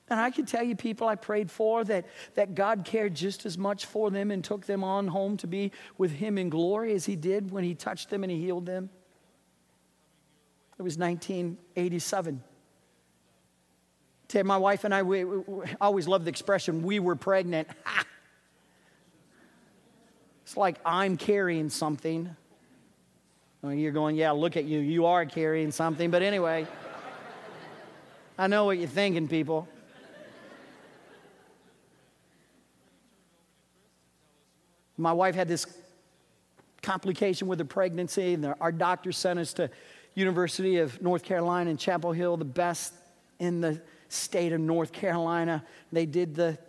And 0.10 0.20
I 0.20 0.32
can 0.32 0.46
tell 0.46 0.64
you 0.64 0.76
people 0.76 1.08
I 1.08 1.16
prayed 1.16 1.50
for 1.50 1.84
that, 1.86 2.06
that 2.36 2.56
God 2.56 2.84
cared 2.84 3.16
just 3.16 3.46
as 3.46 3.58
much 3.58 3.86
for 3.86 4.12
them 4.12 4.32
and 4.32 4.44
took 4.44 4.66
them 4.66 4.84
on 4.84 5.08
home 5.08 5.38
to 5.38 5.48
be 5.48 5.72
with 5.98 6.12
Him 6.12 6.38
in 6.38 6.50
glory 6.50 6.94
as 6.94 7.06
He 7.06 7.16
did 7.16 7.52
when 7.52 7.64
He 7.64 7.74
touched 7.74 8.10
them 8.10 8.24
and 8.24 8.32
He 8.32 8.40
healed 8.40 8.66
them. 8.66 8.90
It 10.78 10.82
was 10.82 10.98
1987. 10.98 12.44
My 14.44 14.58
wife 14.58 14.84
and 14.84 14.96
I, 14.96 15.04
we, 15.04 15.24
we 15.24 15.66
always 15.80 16.08
loved 16.08 16.26
the 16.26 16.30
expression, 16.30 16.82
we 16.82 17.00
were 17.00 17.16
pregnant. 17.16 17.68
It's 20.54 20.58
like 20.60 20.78
I'm 20.86 21.18
carrying 21.18 21.72
something. 21.72 22.30
You're 23.64 23.92
going, 23.92 24.16
yeah, 24.16 24.30
look 24.30 24.56
at 24.56 24.66
you. 24.66 24.78
You 24.78 25.08
are 25.08 25.26
carrying 25.26 25.72
something. 25.72 26.12
But 26.12 26.22
anyway, 26.22 26.68
I 28.38 28.46
know 28.46 28.66
what 28.66 28.78
you're 28.78 28.88
thinking, 28.88 29.28
people. 29.28 29.68
My 34.96 35.12
wife 35.12 35.34
had 35.34 35.48
this 35.48 35.66
complication 36.84 37.48
with 37.48 37.58
her 37.58 37.66
pregnancy, 37.66 38.36
and 38.36 38.54
our 38.62 38.72
doctor 38.72 39.12
sent 39.12 39.40
us 39.40 39.54
to 39.54 39.72
University 40.14 40.78
of 40.78 41.02
North 41.02 41.24
Carolina 41.24 41.72
in 41.72 41.78
Chapel 41.78 42.12
Hill, 42.12 42.38
the 42.38 42.46
best 42.46 42.94
in 43.40 43.60
the 43.60 43.82
state 44.08 44.54
of 44.54 44.62
North 44.62 44.92
Carolina. 44.92 45.66
They 45.92 46.06
did 46.06 46.36
the 46.36 46.60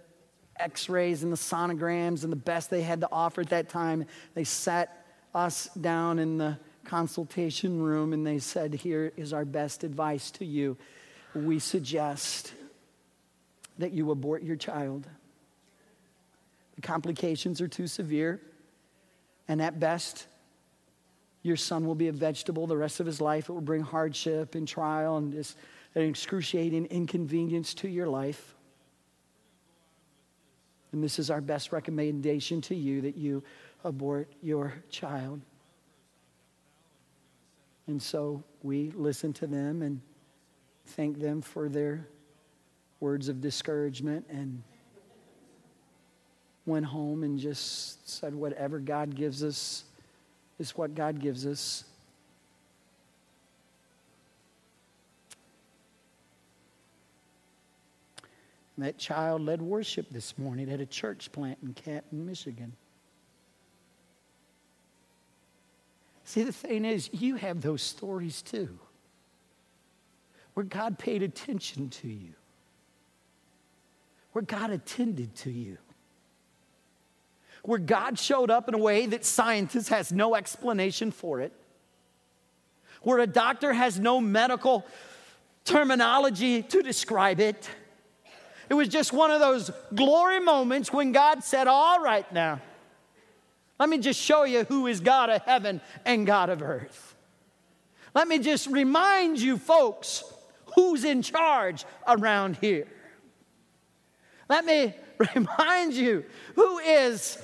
x 0.59 0.89
rays 0.89 1.23
and 1.23 1.33
the 1.33 1.37
sonograms 1.37 2.23
and 2.23 2.33
the 2.33 2.37
best 2.37 2.71
they 2.71 2.83
had 2.83 3.01
to 3.01 3.09
offer 3.11 3.41
at 3.41 3.51
that 3.51 3.69
time. 3.69 4.07
They 4.35 4.45
sat 4.45 5.07
us 5.35 5.69
down 5.81 6.19
in 6.19 6.39
the 6.39 6.59
consultation 6.85 7.83
room 7.83 8.13
and 8.13 8.27
they 8.27 8.39
said, 8.39 8.75
Here 8.75 9.13
is 9.17 9.33
our 9.33 9.45
best 9.45 9.85
advice 9.85 10.31
to 10.33 10.45
you. 10.45 10.77
We 11.35 11.59
suggest 11.59 12.53
that 13.79 13.93
you 13.93 14.11
abort 14.11 14.43
your 14.43 14.57
child. 14.57 15.07
The 16.77 16.81
complications 16.81 17.61
are 17.61 17.69
too 17.69 17.87
severe, 17.87 18.41
and 19.49 19.61
at 19.63 19.79
best, 19.79 20.27
your 21.43 21.57
son 21.57 21.87
will 21.87 21.95
be 21.95 22.09
a 22.09 22.13
vegetable 22.13 22.67
the 22.67 22.77
rest 22.77 23.01
of 23.01 23.07
his 23.07 23.21
life. 23.21 23.49
It 23.49 23.53
will 23.53 23.61
bring 23.61 23.83
hardship 23.83 24.55
and 24.55 24.67
trial 24.67 25.19
and 25.19 25.33
just 25.33 25.57
an 25.95 26.03
excruciating 26.03 26.87
inconvenience 26.87 27.75
to 27.75 27.89
your 27.89 28.09
life. 28.09 28.55
And 30.95 31.03
this 31.03 31.19
is 31.19 31.29
our 31.29 31.41
best 31.41 31.73
recommendation 31.73 32.61
to 32.61 32.75
you 32.77 33.01
that 33.01 33.17
you 33.17 33.43
abort 33.83 34.33
your 34.45 34.75
child. 34.91 35.41
And 37.89 38.01
so 38.01 38.45
we 38.63 38.93
listened 38.93 39.35
to 39.37 39.49
them 39.49 39.83
and 39.83 40.01
thanked 40.87 41.19
them 41.19 41.43
for 41.43 41.69
their 41.69 42.07
words 43.01 43.29
of 43.29 43.41
discouragement 43.41 44.25
and 44.31 44.63
went 46.65 46.87
home 46.87 47.25
and 47.25 47.41
just 47.41 48.09
said, 48.09 48.33
whatever 48.33 48.79
God 48.79 49.17
gives 49.17 49.43
us 49.43 49.83
is 50.61 50.77
what 50.77 50.95
God 50.95 51.19
gives 51.19 51.45
us. 51.45 51.83
That 58.79 58.99
child 58.99 59.43
led 59.43 59.63
worship 59.63 60.11
this 60.11 60.37
morning 60.37 60.71
at 60.71 60.81
a 60.81 60.87
church 60.87 61.31
plant 61.31 61.59
in 61.63 61.75
Canton, 61.75 62.27
Michigan. 62.27 62.73
See, 66.25 66.43
the 66.43 66.53
thing 66.53 66.85
is, 66.85 67.11
you 67.13 67.37
have 67.37 67.61
those 67.61 67.83
stories 67.83 68.43
too, 68.43 68.79
where 70.55 70.65
God 70.65 70.99
paid 70.99 71.23
attention 71.23 71.91
to 71.91 72.09
you, 72.09 72.33
where 74.33 74.43
God 74.43 74.71
attended 74.71 75.37
to 75.37 75.51
you, 75.51 75.79
where 77.63 77.79
God 77.79 78.19
showed 78.19 78.51
up 78.51 78.69
in 78.69 78.75
a 78.75 78.79
way 78.79 79.07
that 79.07 79.25
scientists 79.25 79.89
has 79.89 80.13
no 80.13 80.35
explanation 80.35 81.13
for 81.13 81.41
it, 81.41 81.53
where 83.03 83.19
a 83.19 83.27
doctor 83.27 83.73
has 83.73 84.01
no 84.01 84.21
medical 84.21 84.85
terminology 85.65 86.63
to 86.63 86.83
describe 86.83 87.39
it 87.39 87.69
it 88.69 88.75
was 88.75 88.89
just 88.89 89.13
one 89.13 89.31
of 89.31 89.41
those 89.41 89.71
glory 89.95 90.41
moments 90.41 90.93
when 90.93 91.13
God 91.13 91.45
said, 91.45 91.69
All 91.69 92.01
right, 92.01 92.31
now, 92.33 92.61
let 93.79 93.89
me 93.89 93.99
just 93.99 94.21
show 94.21 94.45
you 94.45 94.65
who 94.65 94.87
is 94.87 95.01
God 95.01 95.31
of 95.31 95.43
heaven 95.43 95.81
and 96.05 96.27
God 96.27 96.49
of 96.49 96.63
earth. 96.63 97.15
Let 98.15 98.29
me 98.29 98.39
just 98.39 98.69
remind 98.69 99.41
you, 99.41 99.59
folks, 99.59 100.25
who's 100.75 101.05
in 101.05 101.23
charge 101.23 101.85
around 102.07 102.57
here. 102.61 102.87
Let 104.49 104.65
me 104.65 104.95
remind 105.35 105.95
you 105.95 106.25
who 106.55 106.79
is 106.79 107.39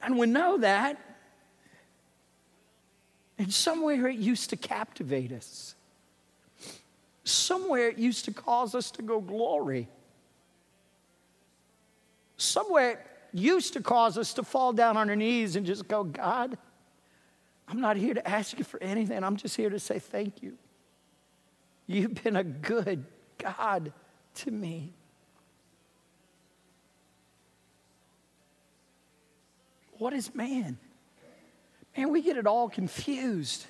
And 0.02 0.18
we 0.18 0.26
know 0.26 0.58
that. 0.58 0.98
In 3.38 3.50
some 3.50 3.82
way, 3.82 3.96
it 3.96 4.16
used 4.16 4.50
to 4.50 4.56
captivate 4.56 5.32
us. 5.32 5.74
Somewhere 7.30 7.88
it 7.88 7.98
used 7.98 8.24
to 8.24 8.32
cause 8.32 8.74
us 8.74 8.90
to 8.92 9.02
go 9.02 9.20
glory. 9.20 9.88
Somewhere 12.36 12.90
it 12.90 13.06
used 13.32 13.74
to 13.74 13.80
cause 13.80 14.18
us 14.18 14.34
to 14.34 14.42
fall 14.42 14.72
down 14.72 14.96
on 14.96 15.08
our 15.08 15.16
knees 15.16 15.54
and 15.54 15.64
just 15.64 15.86
go, 15.86 16.02
God, 16.02 16.58
I'm 17.68 17.80
not 17.80 17.96
here 17.96 18.14
to 18.14 18.28
ask 18.28 18.58
you 18.58 18.64
for 18.64 18.82
anything. 18.82 19.22
I'm 19.22 19.36
just 19.36 19.56
here 19.56 19.70
to 19.70 19.78
say 19.78 20.00
thank 20.00 20.42
you. 20.42 20.58
You've 21.86 22.22
been 22.22 22.34
a 22.34 22.42
good 22.42 23.04
God 23.38 23.92
to 24.36 24.50
me. 24.50 24.92
What 29.98 30.12
is 30.12 30.34
man? 30.34 30.78
Man, 31.96 32.10
we 32.10 32.22
get 32.22 32.36
it 32.36 32.46
all 32.46 32.68
confused. 32.68 33.66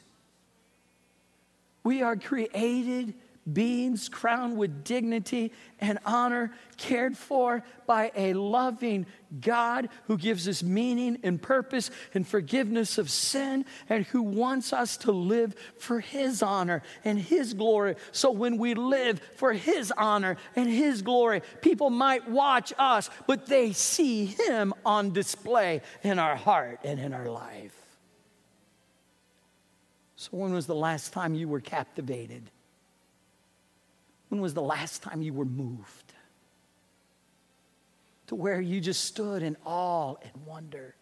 We 1.83 2.03
are 2.03 2.17
created 2.17 3.15
beings 3.51 4.09
crowned 4.09 4.57
with 4.57 4.85
dignity 4.85 5.53
and 5.81 5.99
honor, 6.05 6.53
cared 6.77 7.17
for 7.17 7.65
by 7.87 8.13
a 8.15 8.35
loving 8.35 9.07
God 9.41 9.89
who 10.07 10.19
gives 10.19 10.47
us 10.47 10.63
meaning 10.63 11.19
and 11.23 11.41
purpose 11.41 11.91
and 12.15 12.27
forgiveness 12.27 12.99
of 12.99 13.11
sin, 13.11 13.65
and 13.89 14.05
who 14.07 14.23
wants 14.23 14.73
us 14.73 14.97
to 14.99 15.13
live 15.13 15.55
for 15.79 16.01
His 16.01 16.43
honor 16.43 16.83
and 17.05 17.19
His 17.19 17.55
glory. 17.55 17.97
So 18.13 18.31
when 18.31 18.59
we 18.59 18.75
live 18.75 19.21
for 19.37 19.53
His 19.53 19.93
honor 19.97 20.37
and 20.57 20.69
His 20.69 21.03
glory, 21.03 21.43
people 21.61 21.91
might 21.91 22.29
watch 22.29 22.73
us, 22.79 23.11
but 23.27 23.47
they 23.47 23.73
see 23.73 24.27
Him 24.27 24.75
on 24.85 25.13
display 25.13 25.83
in 26.03 26.19
our 26.19 26.37
heart 26.37 26.81
and 26.85 27.01
in 27.01 27.13
our 27.13 27.29
life. 27.29 27.75
So, 30.17 30.29
when 30.33 30.53
was 30.53 30.67
the 30.67 30.75
last 30.75 31.15
time 31.15 31.35
you 31.35 31.49
were 31.49 31.61
captivated? 31.61 32.51
When 34.31 34.41
was 34.41 34.55
the 34.55 34.63
last 34.63 35.03
time 35.03 35.21
you 35.21 35.35
were 35.35 35.45
moved? 35.45 36.15
To 38.29 38.37
where 38.37 38.61
you 38.61 38.81
just 38.81 39.05
stood 39.05 39.43
in 39.43 39.57
awe 39.65 40.15
and 40.23 40.47
wonder. 40.47 40.95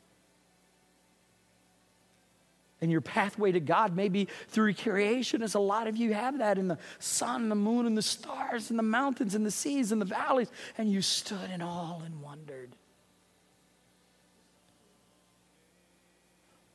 And 2.81 2.91
your 2.91 3.03
pathway 3.03 3.53
to 3.53 3.61
God, 3.61 3.95
maybe 3.95 4.29
through 4.49 4.74
creation, 4.74 5.43
as 5.43 5.55
a 5.55 5.61
lot 5.61 5.89
of 5.89 5.97
you 5.97 6.14
have 6.14 6.39
that 6.39 6.59
in 6.59 6.68
the 6.68 6.79
sun, 7.01 7.49
the 7.49 7.55
moon, 7.55 7.87
and 7.87 7.99
the 7.99 8.03
stars, 8.03 8.70
and 8.70 8.79
the 8.79 8.85
mountains, 8.85 9.35
and 9.35 9.45
the 9.45 9.51
seas, 9.51 9.93
and 9.93 10.01
the 10.01 10.07
valleys, 10.07 10.51
and 10.79 10.91
you 10.91 11.03
stood 11.03 11.51
in 11.53 11.61
awe 11.61 12.01
and 12.01 12.22
wondered. 12.22 12.70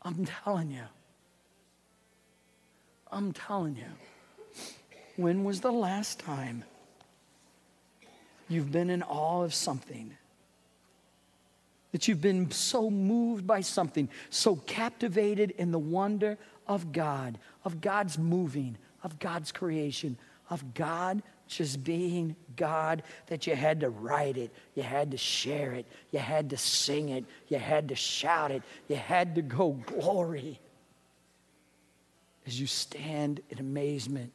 I'm 0.04 0.26
telling 0.26 0.70
you. 0.70 0.84
I'm 3.12 3.32
telling 3.32 3.76
you. 3.76 3.86
When 5.16 5.44
was 5.44 5.62
the 5.62 5.72
last 5.72 6.20
time 6.20 6.64
you've 8.50 8.72
been 8.72 8.90
in 8.90 9.04
awe 9.04 9.44
of 9.44 9.54
something? 9.54 10.16
That 11.92 12.08
you've 12.08 12.22
been 12.22 12.50
so 12.50 12.90
moved 12.90 13.46
by 13.46 13.62
something, 13.62 14.10
so 14.32 14.56
captivated 14.56 15.52
in 15.52 15.72
the 15.72 15.80
wonder 15.80 16.38
of 16.68 16.92
God, 16.92 17.38
of 17.64 17.82
God's 17.82 18.18
moving, 18.18 18.78
of 19.04 19.20
God's 19.20 19.52
creation, 19.52 20.18
of 20.50 20.74
God 20.74 21.22
just 21.48 21.84
being 21.84 22.36
God, 22.56 23.04
that 23.28 23.46
you 23.46 23.56
had 23.56 23.82
to 23.82 23.90
write 23.90 24.38
it, 24.38 24.52
you 24.76 24.82
had 24.82 25.12
to 25.12 25.18
share 25.18 25.74
it, 25.74 25.86
you 26.12 26.18
had 26.18 26.50
to 26.50 26.58
sing 26.58 27.10
it, 27.10 27.26
you 27.48 27.60
had 27.60 27.90
to 27.90 27.96
shout 27.96 28.50
it, 28.50 28.64
you 28.88 28.96
had 28.96 29.36
to 29.36 29.42
go 29.42 29.72
glory 29.72 30.60
as 32.48 32.60
you 32.60 32.66
stand 32.66 33.42
in 33.50 33.60
amazement 33.60 34.32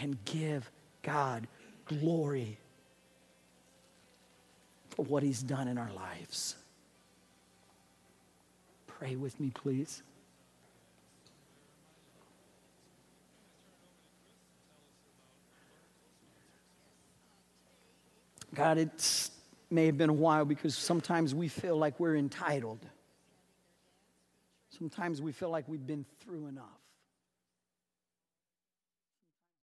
and 0.00 0.22
give 0.24 0.70
God 1.02 1.46
glory 1.86 2.58
for 4.90 5.04
what 5.04 5.22
He's 5.22 5.42
done 5.42 5.68
in 5.68 5.78
our 5.78 5.92
lives. 5.92 6.56
Pray 8.86 9.16
with 9.16 9.38
me, 9.40 9.50
please. 9.54 10.02
God, 18.54 18.78
it 18.78 19.30
may 19.68 19.86
have 19.86 19.98
been 19.98 20.10
a 20.10 20.12
while 20.12 20.44
because 20.44 20.76
sometimes 20.76 21.34
we 21.34 21.48
feel 21.48 21.76
like 21.76 21.98
we're 21.98 22.14
entitled. 22.14 22.78
Sometimes 24.70 25.20
we 25.20 25.32
feel 25.32 25.50
like 25.50 25.68
we've 25.68 25.86
been 25.86 26.04
through 26.20 26.46
enough. 26.46 26.73